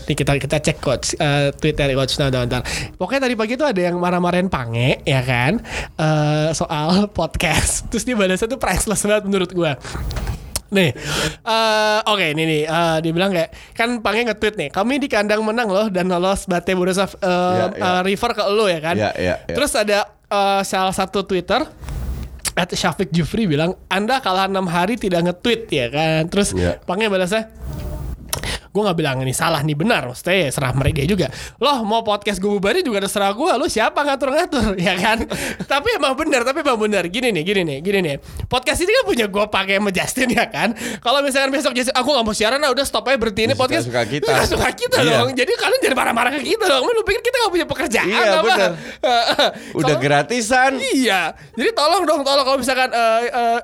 nih 0.02 0.16
kita 0.18 0.34
kita 0.34 0.56
cek 0.58 0.78
coach 0.82 1.14
uh, 1.14 1.54
Twitter 1.54 1.94
coach 1.94 2.18
nah 2.18 2.26
bentar. 2.26 2.66
Pokoknya 2.98 3.30
tadi 3.30 3.34
pagi 3.38 3.54
tuh 3.54 3.70
ada 3.70 3.80
yang 3.80 4.02
marah-marahin 4.02 4.50
Pange 4.50 5.06
ya 5.06 5.22
kan 5.22 5.62
uh, 5.94 6.50
soal 6.50 7.06
podcast. 7.18 7.86
Terus 7.86 8.02
dia 8.02 8.18
balasnya 8.18 8.50
tuh 8.50 8.58
priceless 8.58 9.06
banget 9.06 9.24
menurut 9.30 9.50
gua. 9.54 9.78
Nih, 10.70 10.94
eh, 11.42 11.98
oke 12.04 12.26
nih 12.30 12.44
nih, 12.44 12.62
eh, 12.62 12.96
dia 13.02 13.10
bilang 13.10 13.30
kayak 13.30 13.50
kan 13.74 13.98
Pange 13.98 14.22
nge-tweet 14.24 14.54
nih, 14.54 14.68
kami 14.70 14.96
di 14.96 15.06
kandang 15.06 15.42
menang 15.42 15.66
loh 15.66 15.86
dan 15.86 16.06
lolos 16.06 16.46
Bate 16.46 16.72
Borisov 16.72 17.18
eh, 17.18 17.26
Ya, 17.26 17.66
ya. 17.68 17.90
eh, 17.98 18.00
River 18.04 18.30
ke 18.32 18.42
lo 18.46 18.66
ya 18.66 18.78
kan. 18.78 18.94
Ya, 18.94 19.10
ya, 19.12 19.34
ya. 19.42 19.54
Terus 19.54 19.72
ada 19.74 19.98
eh, 20.26 20.62
salah 20.62 20.94
satu 20.94 21.22
Twitter 21.22 21.66
at 22.52 22.66
Syafiq 22.68 23.10
Jufri 23.10 23.46
bilang 23.46 23.78
Anda 23.86 24.18
kalah 24.18 24.46
enam 24.46 24.66
hari 24.66 24.94
tidak 24.94 25.22
nge-tweet 25.22 25.70
ya 25.70 25.86
kan 25.86 26.26
Terus 26.26 26.50
Ya. 26.52 26.78
Pange 26.82 27.06
balasnya 27.06 27.46
Gue 28.70 28.82
gak 28.82 28.94
bilang 28.94 29.18
ini 29.18 29.30
salah 29.30 29.60
nih 29.60 29.74
benar. 29.74 30.06
Maksudnya 30.06 30.46
ya 30.46 30.48
serah 30.48 30.70
mereka 30.70 31.02
juga. 31.02 31.26
Loh 31.58 31.82
mau 31.82 32.00
podcast 32.00 32.38
gue 32.38 32.46
bubarin 32.48 32.80
juga 32.80 33.02
terserah 33.02 33.30
gue 33.30 33.50
Lo 33.52 33.66
siapa 33.66 33.98
ngatur-ngatur 34.00 34.78
ya 34.86 34.94
kan? 34.94 35.26
Tapi 35.60 35.88
emang 35.94 36.14
benar 36.14 36.42
Tapi 36.42 36.62
emang 36.62 36.78
benar. 36.78 37.02
Gini 37.04 37.30
nih 37.30 37.42
gini 37.42 37.60
nih 37.62 37.78
Gini 37.80 37.98
nih. 38.00 38.16
Podcast 38.46 38.78
ini 38.78 38.90
kan 38.92 39.04
punya 39.04 39.26
gue 39.26 39.44
pakai 39.44 39.74
sama 39.76 39.90
Justin 39.90 40.28
ya 40.30 40.46
kan? 40.46 40.70
Kalau 40.98 41.18
misalkan 41.18 41.50
besok 41.50 41.74
Justin 41.74 41.94
Aku 41.94 42.10
gak 42.10 42.22
mau 42.22 42.30
siaran 42.30 42.56
lah 42.56 42.70
Udah 42.70 42.82
stop 42.82 43.04
aja 43.04 43.18
berhenti 43.18 43.44
ini 43.44 43.52
Suka- 43.52 43.60
podcast. 43.60 43.84
suka 43.86 44.02
kita. 44.04 44.30
Suka, 44.30 44.42
suka 44.54 44.68
kita 44.70 44.96
Iya. 45.00 45.10
dong. 45.18 45.28
Jadi 45.34 45.50
kalian 45.52 45.80
jangan 45.82 45.96
marah-marah 45.98 46.30
ke 46.32 46.42
kita 46.46 46.64
dong. 46.64 46.86
Lu 46.86 47.02
pikir 47.02 47.20
kita 47.20 47.36
gak 47.40 47.50
punya 47.50 47.66
pekerjaan 47.66 48.06
Iya, 48.06 48.22
apa? 48.32 48.46
benar. 48.46 48.70
udah 49.82 49.96
gratisan. 49.98 50.78
Iya. 50.78 51.34
Jadi 51.52 51.70
tolong 51.72 52.06
dong, 52.06 52.22
tolong 52.22 52.44
kalau 52.44 52.58
misalkan 52.58 52.86
eh, 52.88 53.20
eh, 53.26 53.58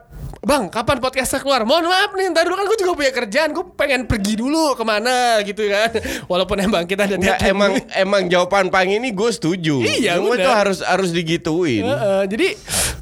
Bang, 0.47 0.71
kapan 0.71 1.03
podcastnya 1.03 1.43
keluar? 1.43 1.67
Mohon 1.67 1.91
maaf 1.91 2.15
nih, 2.15 2.31
ntar 2.31 2.47
dulu 2.47 2.55
kan 2.55 2.71
gue 2.71 2.79
juga 2.79 2.93
punya 2.95 3.11
kerjaan 3.11 3.51
Gue 3.51 3.67
pengen 3.75 4.07
pergi 4.07 4.39
dulu 4.39 4.79
ke 4.79 4.85
mana 4.87 5.43
gitu 5.43 5.67
kan 5.67 5.91
Walaupun 6.31 6.63
emang 6.63 6.87
kita 6.87 7.03
ada 7.03 7.19
Nggak, 7.19 7.39
emang 7.51 7.73
emang 7.91 8.23
jawaban 8.31 8.71
pang 8.71 8.87
ini 8.87 9.11
gue 9.11 9.31
setuju. 9.35 9.83
Iya, 9.83 10.23
Cuma 10.23 10.39
udah. 10.39 10.47
itu 10.47 10.51
harus 10.55 10.79
harus 10.87 11.11
digituin. 11.11 11.83
Heeh, 11.83 12.23
Jadi 12.31 12.49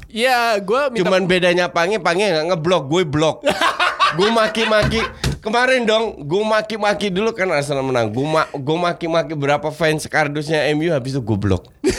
ya 0.09 0.57
gue 0.57 0.89
minta 0.89 1.05
Cuman 1.05 1.29
bedanya 1.29 1.69
pange 1.69 2.01
nggak 2.01 2.49
ngeblok 2.49 2.89
gue 2.89 3.01
blok. 3.05 3.45
gue 4.17 4.29
maki-maki 4.33 5.05
kemarin 5.45 5.85
dong 5.85 6.25
gue 6.25 6.41
maki-maki 6.41 7.07
dulu 7.07 7.29
kan 7.31 7.45
Arsenal 7.47 7.85
menang. 7.85 8.09
Gue 8.09 8.25
ma 8.25 8.49
maki-maki 8.57 9.31
berapa 9.31 9.69
fans 9.69 10.09
kardusnya 10.09 10.65
MU 10.73 10.89
habis 10.89 11.13
itu 11.13 11.21
gue 11.21 11.37
blok. 11.37 11.69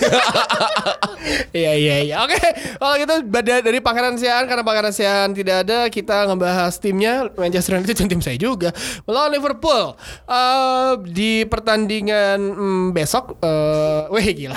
Iya 1.50 1.72
iya 1.74 1.96
iya. 2.04 2.16
Oke 2.22 2.38
Kalau 2.78 2.94
gitu 2.94 3.14
dari 3.42 3.80
Pangeran 3.82 4.14
Sian 4.14 4.46
Karena 4.46 4.62
Pangeran 4.62 4.94
Sian 4.94 5.34
tidak 5.34 5.66
ada 5.66 5.90
Kita 5.90 6.22
ngebahas 6.22 6.78
timnya. 6.78 7.26
Manchester 7.34 7.74
United 7.74 7.96
dan 7.96 8.06
tim 8.06 8.22
saya 8.22 8.38
juga. 8.38 8.70
Melawan 9.02 9.34
Liverpool 9.34 9.96
Eh, 10.22 10.92
Di 11.10 11.42
pertandingan 11.42 12.38
mm, 12.38 12.86
besok 12.92 13.40
eh 13.42 14.06
Wih 14.06 14.28
gila 14.36 14.54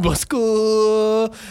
Bosku. 0.04 0.48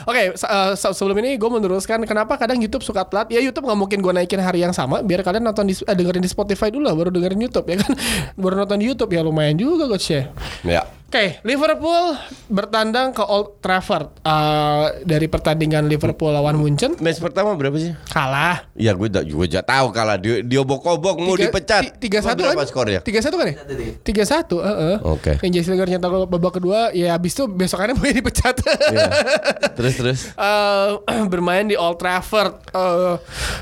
Oke 0.08 0.34
se- 0.34 0.50
eh, 0.50 0.74
se- 0.74 0.96
Sebelum 0.96 1.22
ini 1.22 1.38
gue 1.38 1.50
meneruskan 1.52 2.02
Kenapa 2.02 2.34
kadang 2.36 2.58
Youtube 2.58 2.82
suka 2.82 3.06
telat. 3.06 3.30
Ya 3.30 3.40
Youtube 3.40 3.62
nggak 3.62 3.78
mungkin 3.78 4.00
gue 4.02 4.14
naikin 4.16 4.42
hari 4.42 4.66
yang 4.66 4.74
sama 4.74 5.06
Biar 5.06 5.22
kalian 5.22 5.46
nonton 5.46 5.70
di, 5.70 5.78
eh, 5.78 5.94
dengerin 5.94 6.18
di 6.20 6.32
Spotify 6.32 6.51
dulu 6.54 6.84
lah 6.84 6.94
Baru 6.94 7.10
dengerin 7.10 7.40
Youtube 7.42 7.66
ya 7.66 7.76
kan 7.78 7.92
Baru 8.42 8.56
nonton 8.56 8.78
di 8.78 8.86
Youtube 8.86 9.10
ya 9.10 9.22
lumayan 9.22 9.54
juga 9.54 9.86
coach 9.86 10.10
ya 10.10 10.24
Ya. 10.62 10.84
Oke, 11.12 11.44
Liverpool 11.44 12.16
bertandang 12.48 13.12
ke 13.12 13.20
Old 13.20 13.60
Trafford 13.60 14.16
uh, 14.22 14.96
dari 15.02 15.28
pertandingan 15.28 15.84
Liverpool 15.84 16.32
lawan 16.32 16.56
Munchen 16.56 16.96
Match 16.98 17.20
pertama 17.20 17.52
berapa 17.52 17.76
sih? 17.76 17.92
kalah. 18.08 18.64
Ya 18.74 18.92
gue 18.92 19.08
udah 19.08 19.20
gue 19.22 19.46
udah 19.46 19.60
tahu 19.62 19.92
kalah 19.92 20.16
dia 20.16 20.40
dia 20.40 20.60
obok-obok 20.60 21.20
mau 21.20 21.36
dipecat. 21.36 21.84
ti- 21.84 22.08
Tiga 22.08 22.24
satu 22.24 22.44
kan? 22.46 22.56
skornya? 22.64 23.00
Tiga 23.02 23.20
satu 23.20 23.36
kan 23.36 23.44
ya? 23.46 23.56
Tiga 24.00 24.24
satu. 24.24 24.64
heeh. 24.64 24.96
Oke. 25.04 25.36
Yang 25.42 25.52
Jesse 25.58 25.70
Lingard 25.70 25.92
nyetak 25.92 26.08
gol 26.08 26.24
babak 26.26 26.54
kedua, 26.56 26.92
ya 26.92 27.12
abis 27.12 27.34
itu 27.34 27.44
besokannya 27.46 27.92
mau 28.00 28.08
dipecat. 28.08 28.56
Iya. 28.64 29.08
Terus 29.76 29.94
terus. 29.98 30.20
Eh, 30.32 30.90
bermain 31.32 31.66
di 31.66 31.76
Old 31.76 31.98
Trafford. 31.98 32.56
Eh, 32.68 33.16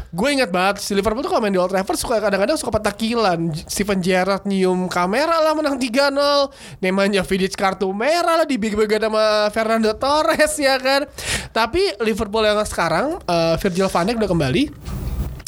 gue 0.08 0.30
ingat 0.32 0.50
banget 0.50 0.82
si 0.82 0.94
Liverpool 0.94 1.22
tuh 1.22 1.32
kalau 1.32 1.42
main 1.42 1.50
di 1.50 1.58
Old 1.58 1.70
Trafford 1.70 1.98
suka 1.98 2.22
kadang-kadang 2.22 2.58
suka 2.58 2.70
petakilan. 2.80 3.52
Steven 3.68 4.00
Gerrard 4.00 4.48
nyium 4.48 4.88
kamera 4.88 5.44
lah 5.44 5.54
menang 5.54 5.76
3-0. 5.76 6.80
Nemanja 6.80 7.22
Vidic 7.28 7.54
kartu 7.54 7.92
merah 7.92 8.42
lah 8.42 8.48
dibagi-bagi 8.48 8.98
sama 8.98 9.52
Fernando 9.52 9.92
Torres 10.00 10.56
ya 10.58 10.80
kan. 10.80 11.06
Tapi 11.52 12.00
Liverpool 12.00 12.48
yang 12.48 12.64
sekarang 12.64 13.20
eh, 13.28 13.56
Virgil 13.60 13.92
van 13.92 14.08
Dijk 14.08 14.18
udah 14.24 14.32
kembali. 14.32 14.64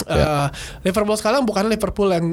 Eh, 0.03 0.47
Liverpool 0.83 1.13
sekarang 1.13 1.41
bukan 1.41 1.65
Liverpool 1.65 2.09
yang 2.09 2.25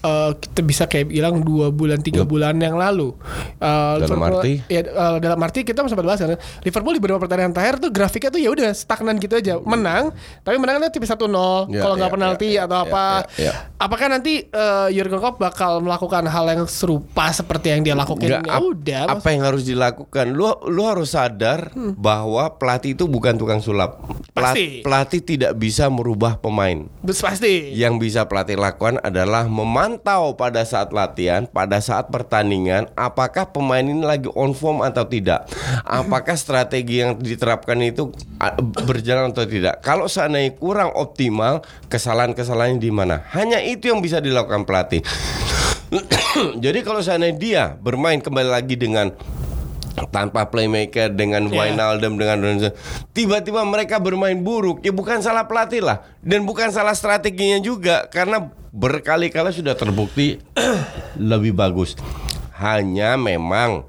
eh, 0.00 0.30
kita 0.34 0.60
bisa 0.60 0.84
kayak 0.84 1.08
bilang 1.08 1.40
dua 1.40 1.68
bulan 1.68 1.98
tiga 1.98 2.22
Yup. 2.22 2.28
bulan 2.28 2.56
yang 2.56 2.74
lalu. 2.74 3.12
Eh, 3.56 3.94
Dalam 3.98 4.00
Liverpool- 4.10 4.40
arti? 4.40 4.52
ya 4.66 4.80
eh, 4.82 5.16
dalam 5.18 5.38
arti 5.38 5.60
kita 5.62 5.82
sempat 5.82 6.02
bahas 6.02 6.18
kan 6.18 6.34
Liverpool 6.60 6.92
di 6.92 7.00
beberapa 7.00 7.20
pertandingan 7.20 7.52
terakhir 7.52 7.74
tuh 7.78 7.90
grafiknya 7.90 8.30
tuh 8.30 8.40
ya 8.40 8.50
udah 8.50 8.70
stagnan 8.70 9.16
gitu 9.16 9.34
aja 9.34 9.56
menang 9.58 10.10
tapi 10.40 10.56
menangnya 10.56 10.88
tipis 10.88 11.08
1-0 11.08 11.24
Ya, 11.66 11.80
kalau 11.80 11.94
nggak 11.94 12.06
ya, 12.06 12.14
penalti 12.14 12.48
ya, 12.50 12.62
atau 12.64 12.76
ya, 12.76 12.84
apa 12.84 13.04
ya, 13.34 13.42
ya. 13.42 13.52
apakah 13.76 14.06
nanti 14.08 14.32
eh, 14.44 14.86
Jurgen 14.90 15.16
Klopp 15.16 15.38
bakal 15.38 15.80
melakukan 15.80 16.24
hal 16.24 16.44
yang 16.46 16.64
serupa 16.64 17.30
seperti 17.30 17.70
yang 17.70 17.82
dia 17.82 17.94
lakukan 17.94 18.24
Nggak, 18.24 18.42
ya 18.42 18.52
ap- 18.52 18.64
udah 18.64 19.02
apa 19.10 19.28
yang 19.28 19.42
harus 19.42 19.62
dilakukan? 19.62 20.26
Lu 20.30 20.44
lu 20.64 20.82
harus 20.82 21.10
sadar 21.10 21.70
bahwa 21.94 22.48
pelatih 22.52 22.92
itu 22.92 23.04
bukan 23.04 23.34
tukang 23.34 23.58
sulap. 23.58 24.02
Pelat- 24.30 24.54
Pasti. 24.54 24.80
pelatih 24.80 25.20
tidak 25.22 25.52
bisa 25.54 25.86
merubah 25.86 26.36
pemain. 26.36 26.84
Pasti. 27.24 27.72
Yang 27.72 27.94
bisa 28.04 28.28
pelatih 28.28 28.60
lakukan 28.60 29.00
adalah 29.00 29.48
memantau 29.48 30.36
pada 30.36 30.60
saat 30.68 30.92
latihan, 30.92 31.48
pada 31.48 31.80
saat 31.80 32.12
pertandingan, 32.12 32.92
apakah 32.92 33.48
pemain 33.48 33.80
ini 33.80 34.04
lagi 34.04 34.28
on 34.36 34.52
form 34.52 34.84
atau 34.84 35.08
tidak. 35.08 35.48
Apakah 35.88 36.36
strategi 36.36 37.00
yang 37.00 37.16
diterapkan 37.16 37.80
itu 37.80 38.12
berjalan 38.84 39.32
atau 39.32 39.48
tidak. 39.48 39.80
Kalau 39.80 40.04
seandainya 40.04 40.52
kurang 40.60 40.92
optimal, 40.92 41.64
kesalahan-kesalahan 41.88 42.76
di 42.76 42.92
mana? 42.92 43.24
Hanya 43.32 43.64
itu 43.64 43.88
yang 43.88 44.04
bisa 44.04 44.20
dilakukan 44.20 44.68
pelatih. 44.68 45.00
Jadi 46.64 46.78
kalau 46.84 47.00
seandainya 47.00 47.38
dia 47.38 47.64
bermain 47.78 48.18
kembali 48.20 48.50
lagi 48.50 48.74
dengan 48.76 49.14
tanpa 50.10 50.50
playmaker 50.50 51.10
dengan 51.14 51.46
Yeah. 51.46 51.70
Wijnaldum 51.70 52.18
dengan 52.18 52.38
tiba-tiba 53.14 53.62
mereka 53.62 54.02
bermain 54.02 54.34
buruk. 54.42 54.82
Ya 54.82 54.90
bukan 54.90 55.22
salah 55.22 55.46
pelatih 55.46 55.86
lah. 55.86 56.02
Dan 56.18 56.42
bukan 56.48 56.74
salah 56.74 56.96
strateginya 56.98 57.62
juga. 57.62 58.10
Karena 58.10 58.50
berkali-kali 58.74 59.54
sudah 59.54 59.78
terbukti 59.78 60.42
lebih 61.30 61.54
bagus. 61.54 61.94
Hanya 62.58 63.14
memang 63.14 63.86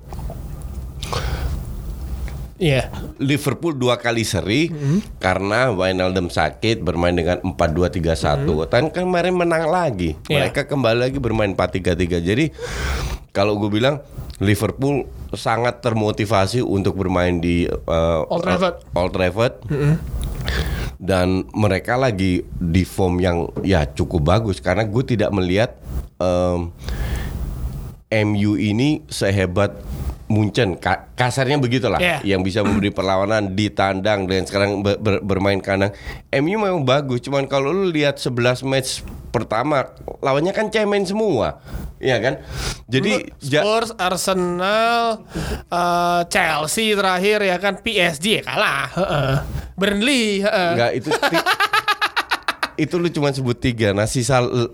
Iya. 2.56 2.88
Liverpool 3.20 3.76
dua 3.76 4.00
kali 4.00 4.24
seri 4.24 4.72
karena 5.20 5.76
Wijnaldum 5.76 6.32
sakit 6.32 6.80
bermain 6.80 7.12
dengan 7.12 7.44
4-2-3-1 7.44 8.72
dan 8.72 8.88
kemarin 8.96 9.36
menang 9.36 9.68
lagi. 9.68 10.15
Iya. 10.32 10.48
mereka 10.48 10.63
kembali 10.63 11.00
lagi 11.12 11.18
bermain 11.20 11.52
4-3-3 11.52 12.24
jadi 12.24 12.46
kalau 13.36 13.60
gue 13.60 13.67
bilang 13.67 14.00
Liverpool 14.39 15.04
sangat 15.36 15.84
termotivasi 15.84 16.63
untuk 16.63 16.95
bermain 16.95 17.43
di 17.43 17.67
uh, 17.67 18.24
Old 18.32 18.48
Trafford. 18.48 18.76
Old 18.95 19.12
Trafford. 19.12 19.54
dan 20.95 21.43
mereka 21.52 22.00
lagi 22.00 22.48
di 22.56 22.88
form 22.88 23.19
yang 23.19 23.52
ya 23.67 23.84
cukup 23.84 24.32
bagus 24.32 24.63
karena 24.63 24.88
gue 24.88 25.04
tidak 25.04 25.28
melihat 25.36 25.76
em, 26.24 26.71
MU 28.24 28.56
ini 28.56 29.04
sehebat 29.12 29.76
Munchen 30.25 30.73
Ka- 30.75 31.13
kasarnya 31.13 31.55
begitulah 31.55 31.97
Iya. 31.97 32.25
yang 32.25 32.41
bisa 32.41 32.59
memberi 32.59 32.89
perlawanan 32.89 33.53
di 33.53 33.69
tandang 33.69 34.25
dan 34.25 34.41
sekarang 34.43 34.81
ber- 34.81 34.97
ber- 34.97 35.21
bermain 35.21 35.57
kandang 35.57 35.93
MU 36.31 36.57
memang 36.57 36.81
bagus 36.81 37.21
cuman 37.21 37.45
kalau 37.45 37.69
lu 37.69 37.88
lihat 37.88 38.17
11 38.17 38.33
match 38.61 39.01
pertama 39.29 39.85
lawannya 40.19 40.49
kan 40.49 40.67
cemen 40.67 41.03
semua 41.03 41.61
Iya 41.95 42.19
kan 42.19 42.33
jadi 42.85 43.31
ja- 43.39 43.63
Spurs, 43.63 43.95
Arsenal, 43.95 45.25
eh, 45.65 46.21
Chelsea 46.27 46.91
terakhir 46.91 47.39
ya 47.41 47.55
kan 47.55 47.79
PSG 47.79 48.25
ya 48.35 48.43
kalah. 48.43 48.85
Heeh. 48.91 49.33
Burnley, 49.75 50.39
heeh. 50.39 50.71
Enggak 50.71 50.91
itu 50.93 51.07
itu 52.75 52.95
lu 52.95 53.07
cuma 53.07 53.29
sebut 53.29 53.53
tiga. 53.53 53.91
Nah 53.91 54.05
sisa 54.05 54.39
8 54.39 54.71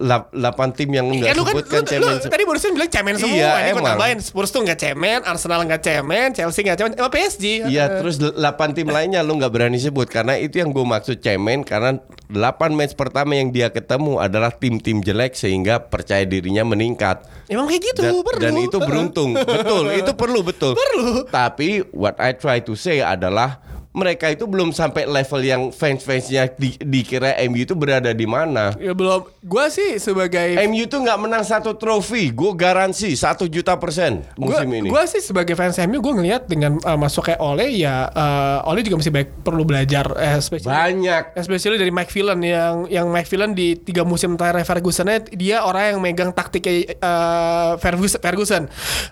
tim 0.71 0.89
yang 0.89 1.07
enggak 1.07 1.31
Kan 1.31 1.35
lu 1.35 1.43
kan 1.43 1.53
sebutkan 1.55 1.81
lu, 1.81 1.87
cemen. 1.87 2.11
lu, 2.17 2.29
tadi 2.29 2.43
barusan 2.43 2.69
bilang 2.73 2.89
cemen 2.89 3.15
semua. 3.15 3.37
Iya, 3.37 3.51
Ini 3.61 3.71
gue 3.71 3.83
tambahin 3.83 4.19
Spurs 4.19 4.49
tuh 4.49 4.61
nggak 4.61 4.79
cemen, 4.79 5.19
Arsenal 5.21 5.61
nggak 5.63 5.81
cemen, 5.81 6.27
Chelsea 6.31 6.61
nggak 6.61 6.77
cemen, 6.77 6.91
emang 6.95 7.09
PSG. 7.09 7.45
Iya, 7.65 7.85
terus 7.97 8.17
8 8.17 8.37
tim 8.73 8.87
lainnya 8.87 9.21
lu 9.21 9.35
nggak 9.35 9.49
berani 9.49 9.77
sebut 9.77 10.05
karena 10.05 10.35
itu 10.35 10.57
yang 10.57 10.69
gue 10.69 10.81
maksud 10.81 11.17
cemen 11.17 11.61
karena 11.61 12.01
8 12.27 12.37
match 12.71 12.93
pertama 12.93 13.33
yang 13.33 13.49
dia 13.49 13.69
ketemu 13.69 14.17
adalah 14.17 14.49
tim-tim 14.49 14.99
jelek 14.99 15.33
sehingga 15.33 15.79
percaya 15.81 16.23
dirinya 16.23 16.63
meningkat. 16.63 17.21
Emang 17.45 17.67
kayak 17.67 17.83
gitu 17.83 18.01
Dan, 18.01 18.13
perlu. 18.23 18.39
dan 18.39 18.53
itu 18.57 18.77
beruntung, 18.79 19.31
betul, 19.59 19.85
itu 19.91 20.11
perlu 20.15 20.39
betul. 20.41 20.71
Perlu. 20.73 21.27
Tapi 21.27 21.83
what 21.91 22.15
I 22.17 22.31
try 22.31 22.63
to 22.63 22.73
say 22.73 23.03
adalah 23.03 23.59
mereka 23.91 24.31
itu 24.31 24.47
belum 24.47 24.71
sampai 24.71 25.03
level 25.03 25.41
yang 25.43 25.61
fans-fansnya 25.69 26.55
di, 26.55 26.79
dikira 26.79 27.35
MU 27.51 27.67
itu 27.67 27.75
berada 27.75 28.15
di 28.15 28.23
mana. 28.23 28.71
Ya 28.79 28.95
belum. 28.95 29.27
Gua 29.43 29.67
sih 29.67 29.99
sebagai 29.99 30.55
MU 30.71 30.87
tuh 30.87 31.03
nggak 31.03 31.19
menang 31.19 31.43
satu 31.43 31.75
trofi, 31.75 32.31
gue 32.31 32.51
garansi 32.55 33.11
satu 33.19 33.51
juta 33.51 33.75
persen 33.75 34.23
Gua, 34.39 34.55
musim 34.61 34.69
ini. 34.71 34.87
gua 34.87 35.03
sih 35.03 35.19
sebagai 35.19 35.57
fans 35.59 35.75
MU 35.87 35.99
gue 35.99 36.13
ngelihat 36.23 36.47
dengan 36.47 36.79
uh, 36.87 36.95
masuk 36.95 37.27
kayak 37.27 37.41
Ole 37.43 37.67
ya 37.75 38.07
uh, 38.07 38.69
Ole 38.69 38.85
juga 38.85 39.01
masih 39.01 39.11
baik 39.11 39.43
perlu 39.43 39.67
belajar 39.67 40.07
eh, 40.17 40.39
especially 40.39 40.71
Banyak. 40.71 41.35
especially 41.35 41.75
dari 41.75 41.91
Mike 41.91 42.11
Phelan 42.13 42.39
yang 42.39 42.87
yang 42.87 43.07
Mike 43.11 43.27
Phelan 43.27 43.51
di 43.51 43.75
tiga 43.75 44.07
musim 44.07 44.39
terakhir 44.39 44.63
Ferguson 44.63 45.09
dia 45.35 45.65
orang 45.65 45.95
yang 45.95 45.99
megang 45.99 46.31
taktiknya 46.31 46.95
uh, 47.01 47.75
Ferguson, 47.77 48.19
Ferguson. 48.21 48.63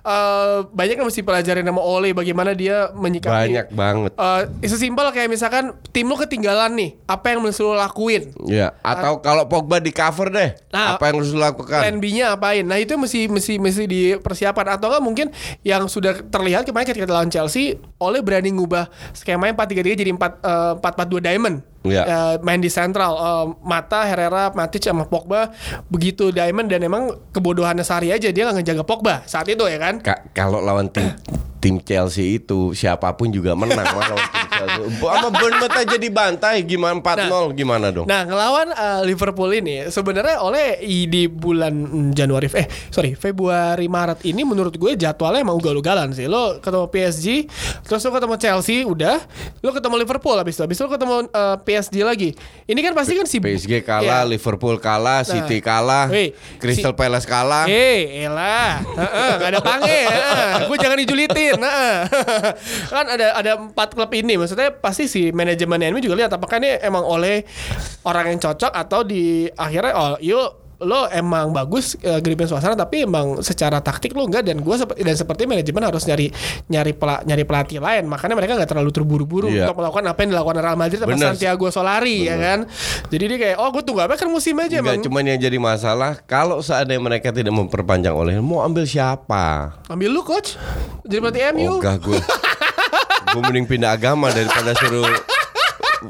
Uh, 0.05 0.63
banyak 0.71 0.95
yang 1.01 1.07
mesti 1.07 1.21
pelajarin 1.25 1.65
sama 1.65 1.81
Ole 1.81 2.15
bagaimana 2.15 2.55
dia 2.55 2.93
menyikapi 2.95 3.33
Banyak 3.49 3.67
banget. 3.73 4.11
Uh, 4.15 4.47
sesimpel 4.69 5.09
kayak 5.09 5.27
misalkan 5.27 5.73
tim 5.89 6.05
lu 6.05 6.13
ketinggalan 6.13 6.71
nih 6.77 6.89
apa 7.03 7.33
yang 7.33 7.41
mesti 7.41 7.59
lu 7.59 7.73
lakuin 7.73 8.29
Ya, 8.45 8.77
atau 8.85 9.19
kalau 9.19 9.49
Pogba 9.49 9.81
di 9.81 9.89
cover 9.89 10.29
deh, 10.29 10.53
Nah, 10.69 10.95
apa 10.95 11.09
yang 11.09 11.19
harus 11.21 11.33
dilakukan? 11.33 11.81
plan 11.81 11.97
B-nya 11.97 12.37
apain? 12.37 12.61
Nah 12.61 12.77
itu 12.77 12.93
mesti 12.93 13.25
mesti 13.25 13.57
mesti 13.57 13.83
dipersiapkan 13.83 14.77
atau 14.77 14.87
enggak 14.89 15.03
mungkin 15.03 15.27
yang 15.61 15.89
sudah 15.89 16.13
terlihat 16.29 16.63
kemarin 16.63 16.85
ketika 16.85 17.09
lawan 17.09 17.27
Chelsea, 17.27 17.75
oleh 17.97 18.21
berani 18.21 18.53
ngubah 18.53 18.85
skemanya 19.11 19.57
4-3-3 19.57 19.97
jadi 19.97 20.11
4 20.13 20.21
eh, 20.21 20.73
4-4-2 20.77 21.25
diamond. 21.25 21.57
Iya. 21.81 22.03
Eh, 22.03 22.35
main 22.43 22.59
di 22.59 22.67
central 22.67 23.11
Eh, 23.11 23.45
Mata, 23.63 24.03
Herrera, 24.03 24.51
Matic 24.51 24.83
sama 24.83 25.05
Pogba 25.05 25.51
begitu 25.87 26.29
diamond 26.29 26.67
dan 26.67 26.83
emang 26.83 27.03
kebodohannya 27.31 27.83
Sari 27.83 28.11
aja 28.11 28.27
dia 28.27 28.43
nggak 28.43 28.61
ngejaga 28.61 28.83
Pogba 28.83 29.23
saat 29.23 29.47
itu 29.47 29.63
ya 29.63 29.79
kan. 29.79 29.99
Ka- 29.99 30.27
kalau 30.31 30.59
lawan 30.59 30.87
tim 30.87 31.15
tim 31.59 31.75
Chelsea 31.77 32.39
itu 32.39 32.71
siapa 32.71 33.11
pun 33.13 33.27
juga 33.27 33.51
menang 33.51 33.83
lawan 33.83 34.15
tim 34.15 34.45
Chelsea. 34.49 34.87
Sama 35.09 35.29
Bournemouth 35.31 35.71
aja 35.71 35.95
dibantai 35.95 36.63
gimana 36.63 36.99
4-0 36.99 37.51
gimana 37.53 37.91
dong? 37.91 38.07
Nah 38.07 38.23
ngelawan 38.23 38.71
eh, 38.71 39.01
Liverpool 39.03 39.51
ini 39.51 39.87
sebenarnya 39.87 40.39
oleh 40.39 40.79
di 41.05 41.27
bulan 41.27 41.71
mm, 41.71 42.11
Januari 42.11 42.47
eh 42.49 42.67
sorry 42.89 43.15
Februari 43.15 43.87
Maret 43.87 44.23
ini 44.23 44.43
menurut 44.43 44.75
gue 44.75 44.95
jadwalnya 44.95 45.43
emang 45.43 45.59
ugal-ugalan 45.59 46.11
sih 46.11 46.27
lo 46.27 46.59
ketemu 46.59 46.87
PSG 46.87 47.27
terus 47.83 48.03
lo 48.03 48.11
ketemu 48.11 48.35
Chelsea 48.35 48.83
udah 48.83 49.19
lo 49.59 49.71
ketemu 49.71 49.95
Liverpool 49.99 50.35
habis 50.35 50.55
itu 50.55 50.63
habis 50.63 50.75
itu 50.75 50.83
lo 50.83 50.91
ketemu 50.91 51.15
eh, 51.27 51.57
PSG 51.69 52.01
lagi. 52.01 52.33
Ini 52.65 52.79
kan 52.81 52.93
pasti 52.93 53.13
kan 53.13 53.23
si 53.23 53.37
PSG 53.37 53.81
kalah, 53.81 54.25
Iya. 54.25 54.29
Liverpool 54.29 54.77
kalah, 54.77 55.21
City 55.21 55.61
kalah, 55.61 56.09
Wih, 56.09 56.33
Crystal 56.57 56.91
si- 56.91 56.97
Palace 56.97 57.23
kalah. 57.23 57.69
Eh, 57.69 58.25
elah, 58.25 58.81
Heeh, 58.81 59.31
nggak 59.37 59.49
ada 59.51 59.61
pange, 59.61 59.99
gue 60.65 60.77
jangan 60.77 60.97
dijulitin, 60.97 61.61
kan 62.91 63.05
ada 63.07 63.27
ada 63.35 63.51
empat 63.59 63.93
klub 63.93 64.09
ini, 64.11 64.35
maksudnya 64.35 64.73
pasti 64.73 65.05
si 65.05 65.29
manajemen 65.29 65.77
MU 65.89 65.99
juga 65.99 66.17
lihat 66.17 66.31
apakah 66.31 66.57
ini 66.57 66.73
emang 66.79 67.05
oleh 67.05 67.45
orang 68.01 68.25
yang 68.27 68.39
cocok 68.39 68.71
atau 68.71 69.01
di 69.01 69.45
akhirnya 69.51 69.93
oh 69.93 70.15
yuk 70.19 70.68
lo 70.79 71.05
emang 71.07 71.51
bagus 71.51 71.99
uh, 71.99 72.17
gripin 72.17 72.47
suasana 72.47 72.71
tapi 72.71 73.03
emang 73.03 73.39
secara 73.39 73.79
taktik 73.79 74.15
lo 74.15 74.23
enggak 74.23 74.47
dan 74.47 74.57
gue 74.57 74.75
dan 74.95 75.11
seperti 75.11 75.43
manajemen 75.43 75.83
harus 75.83 76.03
nyari 76.03 76.31
nyari 76.65 76.95
pela, 76.95 77.19
nyari 77.21 77.43
pelatih 77.43 77.77
lain 77.77 78.07
makanya 78.07 78.33
mereka 78.33 78.55
nggak 78.55 78.69
terlalu 78.69 78.87
terburu-buru 78.89 79.47
Iya. 79.49 79.67
untuk 79.67 79.83
melakukan 79.83 80.05
apa 80.07 80.19
yang 80.21 80.29
dilakukan 80.31 80.55
Real 80.57 80.77
Madrid 80.77 80.97
sama 80.97 81.11
Bener. 81.11 81.27
Santiago 81.31 81.67
Solari 81.67 82.25
ya 82.25 82.35
kan 82.35 82.59
jadi 83.07 83.23
dia 83.25 83.37
kayak 83.37 83.57
oh 83.57 83.69
gue 83.69 83.83
tunggu 83.83 84.01
apa 84.01 84.15
kan 84.15 84.31
musim 84.31 84.55
aja 84.55 84.79
Enggak, 84.79 84.95
emang 84.95 85.03
cuman 85.03 85.23
yang 85.25 85.39
jadi 85.41 85.57
masalah 85.59 86.11
kalau 86.23 86.63
seandainya 86.63 87.03
mereka 87.03 87.29
tidak 87.29 87.51
memperpanjang 87.51 88.15
oleh 88.15 88.39
mau 88.39 88.63
ambil 88.63 88.87
siapa? 88.87 89.75
ambil 89.85 90.09
lu 90.09 90.23
coach 90.23 90.55
jadi 91.03 91.19
pelatih 91.19 91.43
MU 91.53 91.75
Oh 91.75 91.83
gue 91.83 92.19
Gue 93.29 93.41
mending 93.45 93.67
pindah 93.67 93.91
agama 93.91 94.31
daripada 94.31 94.71
suruh 94.73 95.05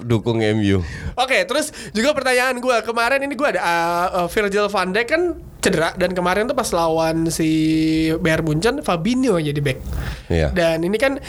dukung 0.05 0.41
MU 0.41 0.81
Oke, 1.17 1.43
terus 1.45 1.73
juga 1.91 2.13
pertanyaan 2.13 2.57
gue 2.61 2.77
kemarin 2.85 3.19
ini 3.25 3.33
gue 3.33 3.47
ada 3.57 3.61
uh, 3.61 4.07
uh, 4.23 4.27
Virgil 4.29 4.69
van 4.69 4.89
Dijk 4.93 5.07
kan 5.09 5.23
cedera 5.59 5.91
dan 5.99 6.15
kemarin 6.15 6.47
tuh 6.47 6.55
pas 6.55 6.71
lawan 6.71 7.27
si 7.27 7.49
Bayern 8.23 8.47
Munchen 8.47 8.79
Fabinho 8.79 9.35
jadi 9.35 9.59
back. 9.59 9.79
Iya. 10.31 10.47
Dan 10.55 10.87
ini 10.87 10.95
kan 10.95 11.19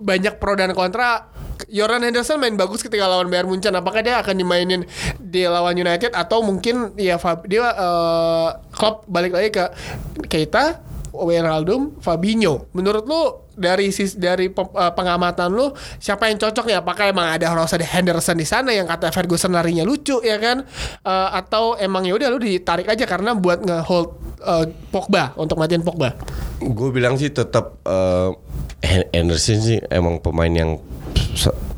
banyak 0.00 0.40
pro 0.40 0.56
dan 0.56 0.72
kontra. 0.72 1.28
Jordan 1.70 2.02
Henderson 2.02 2.42
main 2.42 2.58
bagus 2.58 2.82
ketika 2.82 3.06
lawan 3.06 3.28
Bayern 3.28 3.46
Munchen. 3.46 3.76
Apakah 3.76 4.00
dia 4.00 4.18
akan 4.18 4.40
dimainin 4.40 4.88
di 5.20 5.44
lawan 5.44 5.76
United 5.76 6.16
atau 6.16 6.40
mungkin 6.42 6.96
ya 6.98 7.20
Fab, 7.20 7.44
dia 7.46 7.70
uh, 7.76 8.58
Klopp 8.72 9.06
balik 9.06 9.36
lagi 9.36 9.54
ke 9.54 9.64
Keita, 10.26 10.82
Wijnaldum, 11.14 12.00
Fabinho. 12.00 12.66
Menurut 12.74 13.04
lu 13.06 13.43
dari 13.54 13.90
sis 13.90 14.14
dari 14.14 14.50
uh, 14.50 14.92
pengamatan 14.92 15.48
lu 15.48 15.70
siapa 15.98 16.28
yang 16.28 16.38
cocok 16.38 16.64
nih? 16.66 16.76
Apakah 16.78 17.10
emang 17.10 17.30
ada 17.30 17.50
Rosada 17.54 17.82
Henderson 17.82 18.36
di 18.36 18.46
sana 18.46 18.70
yang 18.70 18.84
kata 18.84 19.10
Ferguson 19.10 19.54
larinya 19.54 19.82
lucu 19.82 20.20
ya 20.20 20.36
kan? 20.36 20.66
Uh, 21.00 21.28
atau 21.34 21.74
emang 21.74 22.04
ya 22.04 22.14
udah 22.14 22.28
lu 22.28 22.38
ditarik 22.38 22.86
aja 22.86 23.06
karena 23.06 23.32
buat 23.32 23.62
nge-hold 23.62 24.08
uh, 24.42 24.66
Pogba 24.90 25.32
untuk 25.34 25.56
matiin 25.56 25.82
Pogba. 25.82 26.14
Gue 26.60 26.90
bilang 26.90 27.18
sih 27.18 27.28
tetap 27.28 27.82
eh, 27.84 28.30
Hen- 28.80 29.10
Henderson 29.12 29.60
sih 29.60 29.78
emang 29.90 30.20
pemain 30.20 30.48
yang 30.48 30.78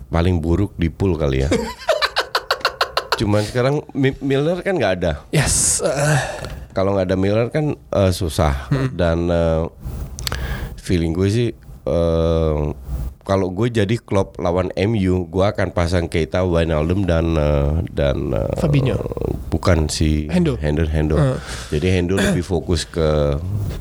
paling 0.06 0.38
buruk 0.38 0.76
di 0.78 0.86
pool 0.88 1.18
kali 1.18 1.42
ya. 1.42 1.50
Cuman 3.18 3.42
sekarang 3.42 3.80
Mi- 3.96 4.18
Milner 4.20 4.60
kan 4.60 4.76
nggak 4.76 4.92
ada. 5.00 5.12
Yes. 5.32 5.80
uh, 5.80 6.20
Kalau 6.76 6.92
nggak 6.92 7.08
ada 7.08 7.16
Milner 7.16 7.48
kan 7.48 7.72
eh, 7.72 8.12
susah 8.12 8.68
dan 8.92 9.26
eh, 9.32 9.62
feeling 10.76 11.16
gue 11.16 11.28
sih 11.32 11.48
eh, 11.86 12.56
kalau 13.26 13.50
gue 13.50 13.66
jadi 13.66 13.98
klub 13.98 14.38
lawan 14.38 14.70
MU, 14.78 15.26
gue 15.26 15.44
akan 15.44 15.74
pasang 15.74 16.06
Keita, 16.06 16.46
Wijnaldum 16.46 17.02
dan 17.10 17.34
eh, 17.34 17.82
dan 17.90 18.30
eh, 18.30 18.54
Fabinho. 18.54 18.94
bukan 19.50 19.90
si 19.90 20.30
Hendo. 20.30 20.54
Hendo 20.54 20.86
Hendo. 20.86 21.18
Hmm. 21.18 21.38
Jadi 21.74 21.86
Hendo 21.90 22.14
lebih 22.14 22.46
fokus 22.46 22.86
ke 22.86 23.34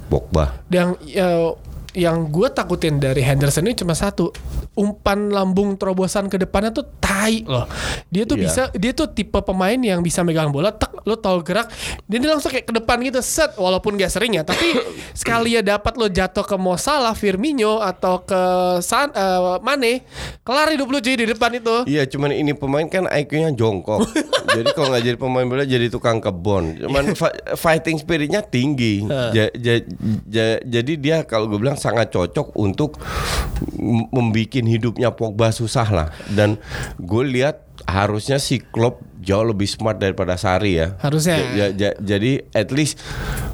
Pogba. 0.10 0.58
Dan 0.66 0.98
ya, 1.06 1.54
yang 1.96 2.28
gue 2.28 2.48
takutin 2.48 2.96
dari 2.96 3.20
Henderson 3.20 3.64
ini 3.64 3.74
cuma 3.74 3.92
satu 3.92 4.30
umpan 4.74 5.30
lambung 5.30 5.74
terobosan 5.74 6.28
ke 6.28 6.36
depannya 6.36 6.70
tuh 6.70 6.84
tai 7.00 7.42
loh 7.42 7.66
dia 8.06 8.24
tuh 8.24 8.36
Iya. 8.36 8.44
bisa 8.44 8.62
dia 8.72 8.92
tuh 8.92 9.08
tipe 9.08 9.40
pemain 9.40 9.74
yang 9.74 10.00
bisa 10.00 10.20
megang 10.20 10.52
bola 10.52 10.70
tek 10.70 10.92
lo 11.02 11.16
tahu 11.16 11.40
gerak 11.42 11.72
dia 12.04 12.20
langsung 12.22 12.50
kayak 12.50 12.66
ke 12.66 12.76
depan 12.76 12.98
gitu 13.00 13.20
set 13.20 13.56
walaupun 13.56 13.96
gak 13.96 14.10
sering 14.10 14.34
ya 14.34 14.44
tapi 14.44 14.76
sekali 15.16 15.54
ya 15.54 15.64
dapat 15.64 15.96
lo 15.96 16.06
jatuh 16.06 16.44
ke 16.44 16.56
Mo 16.56 16.76
Salah 16.76 17.14
Firmino 17.14 17.80
atau 17.80 18.20
ke 18.20 18.42
San, 18.80 19.10
eh, 19.10 19.24
Mane 19.62 20.04
kelar 20.42 20.68
hidup 20.68 20.88
lo 20.88 21.00
cuy 21.00 21.16
di 21.16 21.26
depan 21.26 21.54
itu 21.54 21.76
Iya, 21.86 22.04
cuman 22.06 22.30
ini 22.30 22.52
pemain 22.52 22.84
kan 22.86 23.06
IQ-nya 23.06 23.54
jongkok. 23.54 24.04
jadi 24.56 24.70
kalau 24.72 24.90
nggak 24.90 25.04
jadi 25.04 25.18
pemain 25.18 25.46
bola 25.46 25.64
jadi 25.64 25.88
tukang 25.88 26.18
kebon. 26.18 26.76
Cuman 26.78 27.14
fi- 27.14 27.38
fighting 27.54 27.96
spiritnya 27.96 28.42
tinggi. 28.42 29.06
Ja- 29.06 29.54
ja- 29.54 29.86
ja- 30.26 30.62
jadi 30.62 30.94
dia 30.96 31.18
kalau 31.22 31.46
gue 31.46 31.56
bilang 31.58 31.78
sangat 31.86 32.10
cocok 32.10 32.58
untuk 32.58 32.98
membuat 34.10 34.66
hidupnya 34.66 35.14
Pogba 35.14 35.54
susah 35.54 35.88
lah. 35.94 36.08
Dan 36.34 36.58
gue 36.98 37.24
lihat 37.30 37.65
harusnya 37.86 38.38
si 38.38 38.60
Klopp 38.60 39.00
jauh 39.18 39.42
lebih 39.44 39.66
smart 39.66 39.98
daripada 39.98 40.36
Sari 40.36 40.78
ya. 40.78 40.94
Harusnya. 41.00 41.38
Ja- 41.56 41.74
ja- 41.74 41.98
jadi 41.98 42.46
at 42.52 42.70
least 42.70 43.02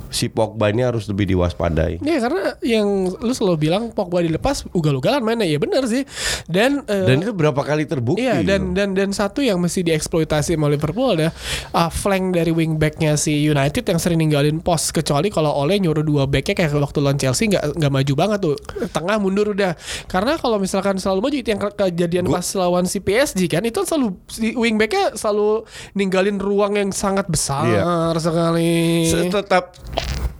si 0.09 0.27
Pogba 0.27 0.67
ini 0.67 0.83
harus 0.83 1.07
lebih 1.07 1.23
diwaspadai. 1.25 2.03
Ya 2.03 2.19
karena 2.19 2.59
yang 2.59 2.83
lu 3.13 3.31
selalu 3.31 3.55
bilang 3.61 3.83
Pogba 3.89 4.19
dilepas 4.19 4.67
ugal-ugalan 4.69 5.21
mainnya 5.21 5.47
ya 5.47 5.55
benar 5.55 5.87
sih 5.87 6.03
dan 6.45 6.83
eh, 6.83 7.07
Dan 7.07 7.23
itu 7.23 7.31
berapa 7.31 7.55
kali 7.57 7.87
terbukti? 7.87 8.19
Iya 8.19 8.43
dan 8.43 8.75
dan 8.75 8.91
dan 8.91 9.09
satu 9.09 9.39
yang 9.39 9.55
mesti 9.57 9.79
dieksploitasi 9.81 10.51
sama 10.51 10.67
Liverpool 10.67 11.15
ada 11.15 11.31
uh, 11.71 11.87
flank 11.87 12.35
dari 12.35 12.51
wingbacknya 12.51 13.15
si 13.15 13.39
United 13.41 13.83
yang 13.85 13.95
sering 13.97 14.19
ninggalin 14.19 14.59
pos 14.59 14.91
kecuali 14.91 15.31
kalau 15.31 15.55
Ole 15.55 15.79
nyuruh 15.79 16.03
dua 16.03 16.27
backnya 16.27 16.59
kayak 16.59 16.75
waktu 16.75 16.99
lawan 16.99 17.15
Chelsea 17.15 17.47
nggak 17.47 17.79
nggak 17.79 17.91
maju 17.93 18.13
banget 18.13 18.39
tuh 18.41 18.55
tengah 18.89 19.15
mundur 19.15 19.55
udah 19.55 19.79
karena 20.05 20.35
kalau 20.35 20.59
misalkan 20.59 20.99
selalu 20.99 21.19
maju 21.23 21.37
itu 21.37 21.49
yang 21.49 21.61
ke- 21.61 21.75
kejadian 21.79 22.25
Gua- 22.25 22.35
pas 22.35 22.47
lawan 22.53 22.83
si 22.83 22.99
PSG 22.99 23.47
kan 23.47 23.63
itu 23.63 23.79
selalu 23.81 24.19
si 24.25 24.51
wingbacknya 24.51 25.13
selalu 25.13 25.63
ninggalin 25.91 26.37
ruang 26.37 26.75
yang 26.75 26.89
sangat 26.89 27.25
besar 27.25 27.63
Iya. 27.63 28.13
sekali. 28.15 29.05
Se- 29.05 29.27
tetap 29.27 29.73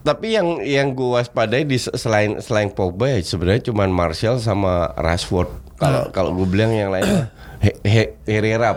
tapi 0.02 0.34
yang 0.34 0.58
yang 0.60 0.92
gue 0.92 1.14
waspadai 1.14 1.62
di 1.62 1.78
selain 1.78 2.38
selain 2.38 2.68
Pogba 2.68 3.06
ya 3.08 3.18
sebenarnya 3.18 3.70
cuman 3.70 3.88
Martial 3.88 4.36
sama 4.36 4.90
Rashford. 4.92 5.46
Kalau 5.76 6.10
kalau 6.10 6.30
gue 6.32 6.46
bilang 6.46 6.70
yang 6.70 6.90
lainnya 6.90 7.30
He- 7.62 7.78
He- 7.82 8.12
Herrera 8.26 8.74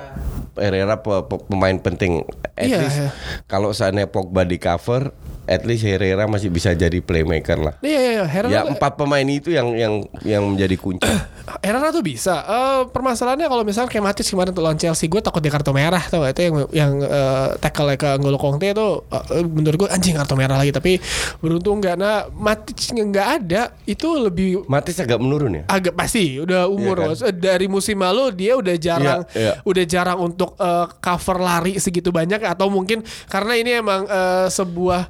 Herrera 0.55 0.95
pe- 0.97 1.25
pe- 1.25 1.43
pemain 1.45 1.75
penting. 1.75 2.23
At 2.53 2.63
Iya, 2.63 2.79
least 2.79 2.97
iya. 2.97 3.09
kalau 3.43 3.69
seandainya 3.69 4.07
Pogba 4.07 4.41
di 4.41 4.55
cover, 4.55 5.11
at 5.43 5.61
least 5.61 5.83
Herrera 5.83 6.23
masih 6.25 6.47
bisa 6.47 6.71
jadi 6.71 6.95
playmaker 6.97 7.59
lah. 7.59 7.73
Iya, 7.81 7.99
iya, 7.99 8.11
iya. 8.13 8.23
Herrera 8.23 8.53
Ya 8.53 8.61
empat 8.63 8.95
pemain 8.95 9.25
itu 9.25 9.51
yang 9.51 9.75
yang 9.75 9.93
yang 10.21 10.43
menjadi 10.45 10.77
kunci. 10.77 11.03
Herrera 11.59 11.91
tuh 11.91 11.99
bisa. 11.99 12.39
Eh, 12.41 12.81
permasalahannya 12.87 13.45
kalau 13.45 13.61
misalnya 13.61 13.89
kayak 13.89 14.05
Matic 14.05 14.25
kemarin 14.25 14.49
tuh 14.49 14.63
lawan 14.63 14.79
Chelsea, 14.79 15.05
gue 15.05 15.19
takut 15.19 15.37
dia 15.39 15.51
kartu 15.51 15.69
merah 15.69 16.01
tuh 16.01 16.23
itu 16.23 16.41
yang 16.41 16.55
yang 16.71 16.91
eh, 17.01 17.47
tackle 17.59 17.91
ke 17.93 18.15
N'Golo 18.15 18.39
Conte 18.39 18.65
itu 18.65 18.87
eh, 19.11 19.43
menurut 19.43 19.77
gue 19.77 19.89
anjing 19.91 20.15
kartu 20.15 20.33
merah 20.33 20.55
lagi 20.55 20.71
tapi 20.71 21.03
beruntung 21.37 21.83
nggak. 21.83 21.95
Nah 21.95 22.31
Matic 22.31 22.79
nggak 22.95 23.27
ada 23.41 23.61
itu 23.83 24.07
lebih 24.15 24.63
Matis 24.65 24.97
agak 24.97 25.19
menurun 25.19 25.59
ya. 25.59 25.63
agak 25.67 25.93
pasti 25.93 26.39
udah 26.39 26.65
umur 26.65 26.95
Iya 27.03 27.27
kan? 27.27 27.35
Dari 27.35 27.67
musim 27.67 27.99
lalu 27.99 28.31
dia 28.31 28.55
udah 28.55 28.74
jarang 28.77 29.21
Iya, 29.31 29.39
iya. 29.39 29.53
udah 29.63 29.83
jarang 29.83 30.19
untuk 30.19 30.53
eh, 30.55 30.85
cover 30.97 31.37
lari 31.37 31.77
segitu 31.77 32.09
banyak 32.09 32.41
atau 32.41 32.67
mungkin 32.67 33.01
karena 33.25 33.53
ini 33.55 33.71
emang 33.77 34.05
eh, 34.05 34.47
sebuah 34.47 35.07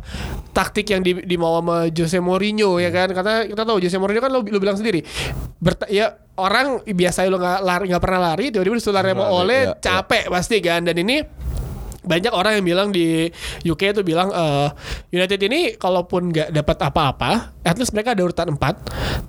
taktik 0.51 0.87
yang 0.87 1.03
di, 1.03 1.19
dimau 1.21 1.59
sama 1.59 1.91
Jose 1.91 2.17
Mourinho 2.17 2.79
ya 2.79 2.87
kan? 2.89 3.11
Karena 3.11 3.43
kita 3.43 3.63
tahu 3.63 3.77
Jose 3.79 3.97
Mourinho 3.97 4.23
kan 4.23 4.31
lo, 4.31 4.39
lo 4.39 4.57
bilang 4.57 4.75
sendiri 4.75 5.03
berta- 5.59 5.87
ya 5.87 6.15
orang 6.35 6.83
biasa 6.83 7.27
lo 7.27 7.35
nggak 7.35 7.59
lari 7.59 7.83
nggak 7.91 8.03
pernah 8.03 8.21
lari 8.31 8.45
tiba-tiba 8.51 8.75
disuruh 8.75 8.95
lari 8.95 9.11
sama 9.11 9.25
Ole 9.29 9.59
iya, 9.67 9.75
capek 9.75 10.27
pasti 10.27 10.57
kan? 10.59 10.83
Dan 10.83 10.95
ini 10.99 11.23
banyak 12.05 12.29
orang 12.29 12.61
yang 12.61 12.65
bilang 12.65 12.87
di 12.93 13.25
UK 13.63 13.97
itu 13.97 14.01
bilang 14.05 14.29
eh, 14.29 14.69
United 15.09 15.41
ini 15.41 15.73
kalaupun 15.73 16.29
nggak 16.29 16.49
dapat 16.53 16.77
apa-apa, 16.83 17.31
at 17.65 17.75
least 17.75 17.91
mereka 17.91 18.13
ada 18.13 18.21
urutan 18.21 18.47
4 18.47 18.77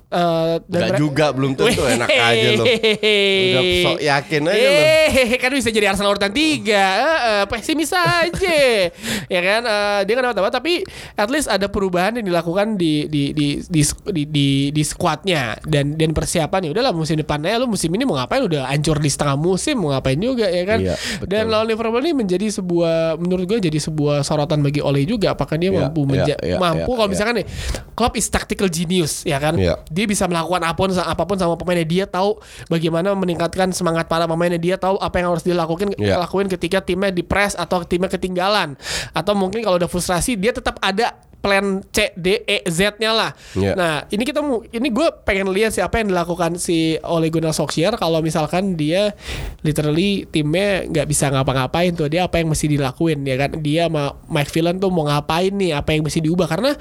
Eh, 0.07 0.55
dan 0.63 0.63
Nggak 0.63 0.87
mereka- 0.87 0.97
juga, 0.97 1.25
belum 1.29 1.51
tentu, 1.51 1.83
enak 1.83 2.07
aja 2.07 2.49
lo. 2.55 2.63
Udah 2.63 3.61
sok 3.83 3.99
yakin 3.99 4.41
aja 4.45 4.55
lo. 4.63 4.79
Eh, 4.79 5.35
kan 5.35 5.51
bisa 5.51 5.67
jadi 5.67 5.91
Arsenal 5.91 6.15
urutan 6.15 6.31
3 6.31 7.43
Pesimis 7.45 7.91
aja. 7.91 8.59
Ya 9.27 9.41
kan? 9.41 9.61
Eh, 9.61 9.99
Dia 9.99 10.13
nggak 10.13 10.31
dapat 10.31 10.39
apa 10.39 10.51
Tapi 10.53 10.79
at 11.13 11.27
least 11.27 11.47
ada 11.47 11.67
perubahan 11.67 12.15
yang 12.15 12.25
dilakukan 12.25 12.77
di 12.77 13.03
di 13.05 13.35
di 13.35 13.47
di 13.61 13.81
di, 13.83 14.23
di, 14.25 14.47
di 14.71 14.83
squadnya. 14.83 15.59
Dan 15.61 15.93
dan 15.93 16.15
persiapan 16.15 16.63
ya 16.63 16.71
udahlah 16.71 16.93
musim 16.93 17.17
depannya 17.17 17.57
lu 17.57 17.67
musim 17.67 17.91
ini 17.91 18.03
mau 18.03 18.15
ngapain? 18.15 18.39
Udah 18.41 18.69
hancur 18.69 18.97
di 18.97 19.09
setengah 19.09 19.35
musim 19.35 19.75
mau 19.75 19.91
ngapain 19.91 20.15
juga 20.15 20.47
ya 20.47 20.63
kan? 20.63 20.79
Iya, 20.79 20.95
betul. 21.19 21.27
dan 21.27 21.43
lawan 21.47 21.67
Liverpool 21.67 21.99
ini 21.99 22.13
menjadi 22.15 22.47
sebuah 22.53 22.95
menurut 23.17 23.43
gue 23.45 23.59
jadi 23.61 23.79
sebuah 23.81 24.23
sorotan 24.23 24.61
bagi 24.61 24.79
Ole 24.79 25.03
juga. 25.03 25.33
Apakah 25.33 25.55
dia 25.55 25.67
Iya, 25.67 25.79
mampu 25.81 26.01
menja- 26.05 26.39
iya, 26.39 26.55
mampu? 26.55 26.87
iya, 26.87 26.95
kalau 26.95 27.03
iya. 27.03 27.11
misalkan 27.11 27.35
nih 27.37 27.47
Klopp 27.91 28.15
is 28.15 28.26
tactical 28.27 28.67
genius 28.67 29.23
ya 29.23 29.37
kan 29.37 29.55
Iya. 29.57 29.81
dia 29.87 30.05
bisa 30.05 30.27
melakukan 30.27 30.63
apa 30.63 30.77
pun 30.77 30.89
apa 30.93 31.23
pun 31.23 31.37
sama 31.37 31.55
pemainnya 31.57 31.87
dia 31.87 32.05
tahu 32.05 32.37
bagaimana 32.67 33.11
meningkatkan 33.13 33.69
semangat 33.71 34.07
para 34.07 34.23
pemainnya 34.25 34.57
dia 34.57 34.75
tahu 34.75 34.95
apa 34.97 35.15
yang 35.19 35.33
harus 35.33 35.43
dilakukan 35.43 35.93
Iya. 35.97 36.19
lakuin 36.21 36.47
ketika 36.47 36.79
timnya 36.79 37.09
di 37.09 37.21
press 37.21 37.53
atau 37.53 37.83
timnya 37.83 38.07
ketinggalan 38.07 38.75
atau 39.11 39.33
mungkin 39.35 39.61
kalau 39.61 39.77
udah 39.77 39.89
frustrasi 39.89 40.35
dia 40.35 40.53
tetap 40.53 40.77
ada 40.79 41.26
plan 41.37 41.85
C 41.93 42.11
D 42.17 42.43
E 42.43 42.65
Z-nya 42.65 43.11
lah. 43.13 43.31
Iya. 43.53 43.73
Nah, 43.77 43.95
ini 44.09 44.23
kita 44.25 44.41
mau 44.41 44.59
ini 44.65 44.89
gue 44.89 45.07
pengen 45.23 45.53
lihat 45.53 45.71
sih 45.71 45.85
apa 45.85 46.01
yang 46.01 46.11
dilakukan 46.11 46.57
si 46.57 46.97
Ole 47.05 47.29
Gunnar 47.29 47.53
Solskjaer 47.53 47.95
kalau 47.95 48.19
misalkan 48.19 48.73
dia 48.73 49.13
literally 49.61 50.25
timnya 50.27 50.83
nggak 50.89 51.07
bisa 51.07 51.29
ngapa-ngapain 51.29 51.93
tuh 51.93 52.09
dia 52.09 52.25
apa 52.25 52.41
yang 52.41 52.51
mesti 52.51 52.67
dilakuin 52.67 53.23
ya 53.23 53.35
kan 53.37 53.61
dia 53.61 53.87
sama 53.87 54.17
Mike 54.27 54.51
Villan 54.51 54.81
tuh 54.81 54.89
mau 54.89 55.05
ngapain 55.05 55.53
nih 55.53 55.71
apa 55.71 55.93
yang 55.93 56.03
mesti 56.03 56.19
diubah 56.19 56.47
karena 56.49 56.75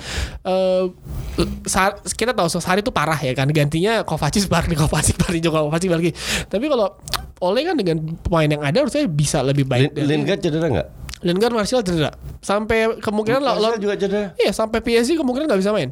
Sa- 1.69 2.01
kita 2.17 2.33
tahu 2.33 2.49
Sari 2.49 2.81
itu 2.81 2.89
parah 2.91 3.19
ya 3.21 3.37
kan 3.37 3.47
gantinya 3.53 4.03
Kovacic 4.03 4.49
balik 4.53 4.81
Kovacic 4.81 5.21
balik 5.21 5.41
juga 5.45 5.63
Kovacic 5.63 5.89
balik 5.93 6.17
tapi 6.49 6.65
kalau 6.67 6.97
Ole 7.45 7.69
kan 7.69 7.77
dengan 7.77 8.01
pemain 8.25 8.49
yang 8.49 8.65
ada 8.65 8.81
harusnya 8.81 9.05
bisa 9.05 9.45
lebih 9.45 9.69
baik 9.69 9.93
Lin- 9.93 10.25
Lingard 10.25 10.41
cedera 10.41 10.67
nggak? 10.73 10.89
Lingard 11.27 11.51
Martial 11.51 11.83
cedera 11.83 12.15
sampai 12.39 13.03
kemungkinan 13.03 13.43
lo, 13.43 13.53
lo- 13.59 13.75
juga 13.77 13.99
cedera. 13.99 14.31
Iya 14.37 14.55
sampai 14.55 14.79
PSG 14.79 15.19
kemungkinan 15.19 15.45
nggak 15.45 15.61
bisa 15.61 15.75
main. 15.75 15.91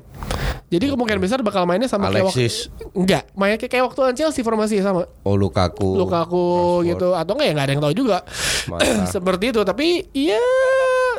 Jadi 0.65 0.91
kemungkinan 0.91 1.21
besar 1.21 1.39
bakal 1.41 1.67
mainnya 1.67 1.87
sama 1.87 2.09
kayak 2.09 2.25
waktu 2.25 2.41
Alexis. 2.41 2.67
enggak, 2.95 3.29
mainnya 3.33 3.59
kayak, 3.59 3.71
kayak 3.71 3.85
waktu 3.85 3.99
lawan 4.01 4.17
Chelsea 4.17 4.41
formasi 4.41 4.81
sama 4.81 5.07
Oh 5.23 5.35
Lukaku. 5.35 5.95
Lukaku 5.95 6.47
Rashford. 6.81 6.89
gitu 6.89 7.09
atau 7.13 7.33
enggak 7.35 7.47
ya 7.47 7.53
nggak 7.53 7.67
ada 7.67 7.73
yang 7.73 7.83
tahu 7.83 7.95
juga. 7.95 8.19
Seperti 9.15 9.45
itu 9.51 9.61
tapi 9.61 9.87
ya 10.11 10.41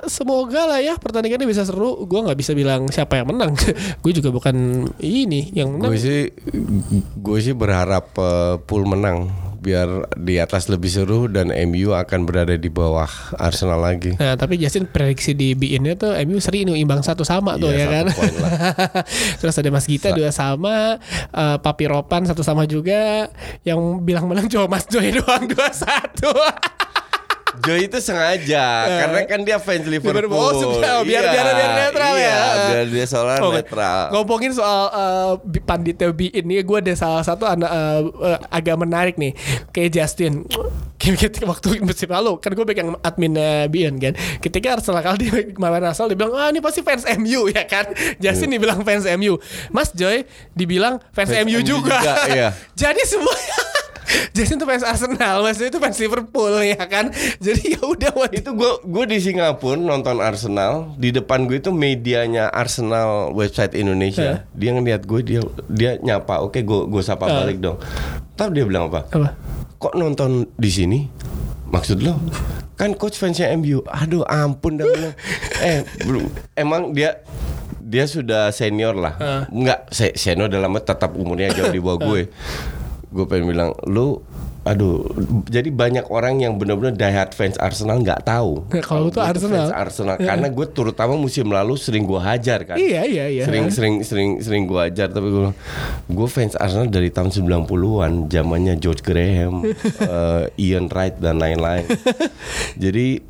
semoga 0.06 0.67
lah 0.67 0.80
ya 0.80 0.95
pertandingannya 0.95 1.45
bisa 1.45 1.63
seru. 1.63 2.04
Gua 2.04 2.25
nggak 2.25 2.36
bisa 2.36 2.51
bilang 2.51 2.89
siapa 2.89 3.15
yang 3.15 3.28
menang. 3.28 3.54
gue 4.04 4.12
juga 4.12 4.30
bukan 4.30 4.56
ini 4.97 5.54
yang 5.54 5.71
menang. 5.71 5.93
Gue 5.93 5.99
sih 5.99 6.19
gue 7.15 7.38
sih 7.39 7.54
berharap 7.54 8.12
eh, 8.13 8.56
Pool 8.62 8.84
menang 8.84 9.30
biar 9.65 9.89
di 10.13 10.38
atas 10.38 10.69
lebih 10.69 10.88
seru 10.88 11.25
dan 11.25 11.49
MU 11.49 11.89
akan 11.91 12.23
berada 12.23 12.54
di 12.54 12.69
bawah 12.69 13.10
Arsenal 13.36 13.82
lagi. 13.82 14.13
Nah, 14.15 14.38
tapi 14.38 14.56
Justin 14.56 14.86
prediksi 14.86 15.34
di 15.34 15.51
BIN-nya 15.51 15.97
tuh 15.97 16.13
MU 16.21 16.38
seri 16.38 16.62
ini 16.62 16.78
imbang 16.78 17.01
satu 17.01 17.25
sama 17.25 17.58
tuh 17.58 17.73
ya 17.73 17.82
Iya, 17.82 17.88
kan. 17.89 18.06
satu 18.06 18.13
poin 18.15 18.34
lah. 18.38 18.51
Terus 19.41 19.56
ada 19.58 19.69
Mas 19.69 19.86
Gita 19.86 20.10
Sa- 20.10 20.15
dua 20.15 20.30
sama, 20.30 21.01
eh, 21.34 21.58
Papi 21.58 21.86
Ropan 21.86 22.23
satu 22.23 22.45
sama 22.45 22.63
juga. 22.65 23.25
Yang 23.63 23.82
bilang 24.01 24.30
menang 24.30 24.45
cuma 24.45 24.69
Mas 24.69 24.86
Joy 24.86 25.10
doang 25.17 25.49
dua 25.49 25.73
satu. 25.73 26.30
Joy 27.62 27.80
itu 27.86 27.98
sengaja 28.00 28.65
karena 28.86 29.20
kan 29.24 29.39
dia 29.41 29.58
fans 29.58 29.86
Liverpool. 29.86 30.26
Eh. 30.26 30.36
Oh, 30.36 30.52
sudah. 30.54 31.02
Biar- 31.02 31.24
Iya, 31.26 31.32
biar- 31.32 31.56
biar 31.56 31.72
netral 31.74 32.13
iya, 32.13 32.28
ya. 32.28 32.39
Biar 32.70 32.86
dia 32.89 33.06
soalnya 33.06 33.39
Oke. 33.39 33.56
netral. 33.62 34.00
Ngomongin 34.12 34.52
soal 34.52 34.82
uh, 34.89 35.32
bi- 35.39 35.62
panditnya 35.62 36.10
BIN 36.10 36.46
ini 36.46 36.60
gue 36.60 36.78
ada 36.78 36.94
salah 36.94 37.24
satu 37.24 37.46
anak 37.46 37.70
uh, 37.70 38.02
uh, 38.15 38.38
agak 38.50 38.76
menarik 38.76 39.15
nih 39.15 39.32
kayak 39.70 39.94
Justin 39.94 40.44
ketika 41.02 41.46
waktu 41.46 41.86
musim 41.86 42.10
lalu 42.10 42.39
kan 42.39 42.50
gue 42.50 42.65
pegang 42.65 42.98
admin 43.00 43.36
uh, 43.36 43.65
BIN 43.68 44.00
kan 44.00 44.13
ketika 44.41 44.80
Arsenal 44.80 45.06
kalah 45.06 45.20
dia 45.20 45.54
kemarin 45.54 45.86
Arsenal 45.86 46.10
dia 46.10 46.18
bilang 46.18 46.34
ah 46.34 46.50
ini 46.50 46.60
pasti 46.60 46.82
fans 46.82 47.06
MU 47.15 47.46
ya 47.54 47.63
kan 47.65 47.86
Justin 48.18 48.50
dibilang 48.50 48.82
fans 48.82 49.06
MU 49.15 49.38
Mas 49.70 49.94
Joy 49.94 50.26
dibilang 50.52 50.98
fans, 51.13 51.30
Fans 51.30 51.46
MU 51.46 51.56
MU 51.56 51.60
juga, 51.62 52.00
juga, 52.02 52.13
iya. 52.34 52.50
jadi 52.80 53.02
semuanya 53.06 53.58
Justin 54.36 54.62
tuh 54.62 54.68
fans 54.68 54.86
Arsenal, 54.86 55.41
Joy 55.52 55.68
itu 55.68 55.80
fans 55.82 55.98
Liverpool 55.98 56.54
ya 56.62 56.82
kan. 56.86 57.10
Jadi 57.41 57.78
ya 57.78 57.82
udah 57.82 58.12
waktu 58.13 58.41
Itu 58.41 58.54
gue 58.54 58.72
gue 58.86 59.06
di 59.10 59.18
Singapura 59.20 59.78
nonton 59.78 60.22
Arsenal 60.22 60.94
di 60.96 61.10
depan 61.10 61.50
gue 61.50 61.58
itu 61.60 61.74
medianya 61.74 62.50
Arsenal 62.50 63.34
website 63.34 63.74
Indonesia. 63.74 64.46
Dia 64.54 64.72
ngeliat 64.76 65.04
gue 65.04 65.20
dia 65.26 65.41
dia 65.68 65.91
nyapa. 66.00 66.41
Oke 66.41 66.62
gue 66.62 66.88
gue 66.88 67.02
sapa 67.02 67.26
balik 67.26 67.60
dong. 67.60 67.78
Tahu 68.36 68.50
dia 68.52 68.63
bilang 68.68 68.91
apa? 68.91 69.08
apa? 69.10 69.30
Kok 69.78 69.94
nonton 69.96 70.50
di 70.56 70.72
sini? 70.72 71.00
maksud 71.65 71.98
lo 72.06 72.15
kan 72.80 72.96
coach 72.96 73.20
fansnya 73.20 73.52
MU 73.58 73.84
aduh 73.84 74.24
ampun 74.24 74.80
dah 74.80 74.86
eh 75.65 75.84
belum 76.08 76.30
emang 76.56 76.96
dia 76.96 77.20
dia 77.86 78.08
sudah 78.08 78.50
senior 78.50 78.96
lah 78.96 79.13
nggak 79.52 79.91
se- 79.91 80.15
senior 80.15 80.48
dalam 80.48 80.72
tetap 80.80 81.12
umurnya 81.13 81.52
jauh 81.52 81.70
di 81.70 81.82
bawah 81.84 82.00
gue 82.00 82.22
gue 83.15 83.25
pengen 83.32 83.47
bilang 83.47 83.71
lu 83.88 84.19
aduh 84.65 85.06
jadi 85.45 85.69
banyak 85.69 86.10
orang 86.10 86.41
yang 86.41 86.58
benar-benar 86.58 86.97
diehard 86.97 87.38
fans 87.38 87.54
Arsenal 87.62 88.01
nggak 88.01 88.25
tahu. 88.25 88.65
Ya, 88.73 88.82
kalau 88.82 89.08
lu 89.08 89.10
tuh 89.13 89.21
Arsenal. 89.21 89.69
fans 89.69 89.78
Arsenal 89.78 90.17
karena 90.17 90.49
gue 90.49 90.65
terutama 90.73 91.13
musim 91.13 91.54
lalu 91.54 91.78
sering 91.78 92.01
gue 92.01 92.17
hajar 92.17 92.65
kan? 92.65 92.73
Iya 92.73 93.06
iya 93.06 93.25
iya. 93.30 93.43
sering 93.45 93.69
sering 93.69 93.95
sering 94.01 94.30
sering 94.41 94.63
gue 94.65 94.82
ajar 94.82 95.13
tapi 95.13 95.30
gue 95.30 95.54
gue 96.10 96.28
fans 96.28 96.58
Arsenal 96.58 96.89
dari 96.89 97.13
tahun 97.13 97.30
90-an 97.30 98.25
zamannya 98.25 98.73
George 98.82 99.06
Graham 99.06 99.69
eh, 100.01 100.43
Ian 100.58 100.89
Wright 100.89 101.13
dan 101.21 101.38
lain-lain. 101.38 101.86
Jadi 102.82 103.21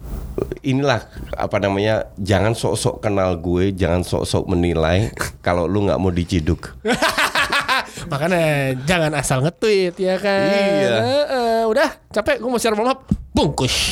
inilah 0.64 1.04
apa 1.36 1.58
namanya 1.60 2.12
jangan 2.20 2.56
sok-sok 2.56 3.04
kenal 3.04 3.40
gue 3.40 3.72
jangan 3.72 4.04
sok-sok 4.04 4.52
menilai 4.52 5.12
kalau 5.40 5.64
lu 5.64 5.88
nggak 5.88 6.00
mau 6.00 6.12
diciduk 6.12 6.76
Makanya 8.06 8.74
jangan 8.86 9.12
asal 9.18 9.42
nge-tweet 9.42 9.96
ya 9.98 10.16
kan. 10.22 10.50
Iya. 10.50 10.96
Heeh, 11.02 11.62
udah 11.66 11.90
capek 12.14 12.38
gue 12.40 12.50
mau 12.50 12.62
share 12.62 12.78
malam 12.78 12.98
bungkus. 13.34 13.92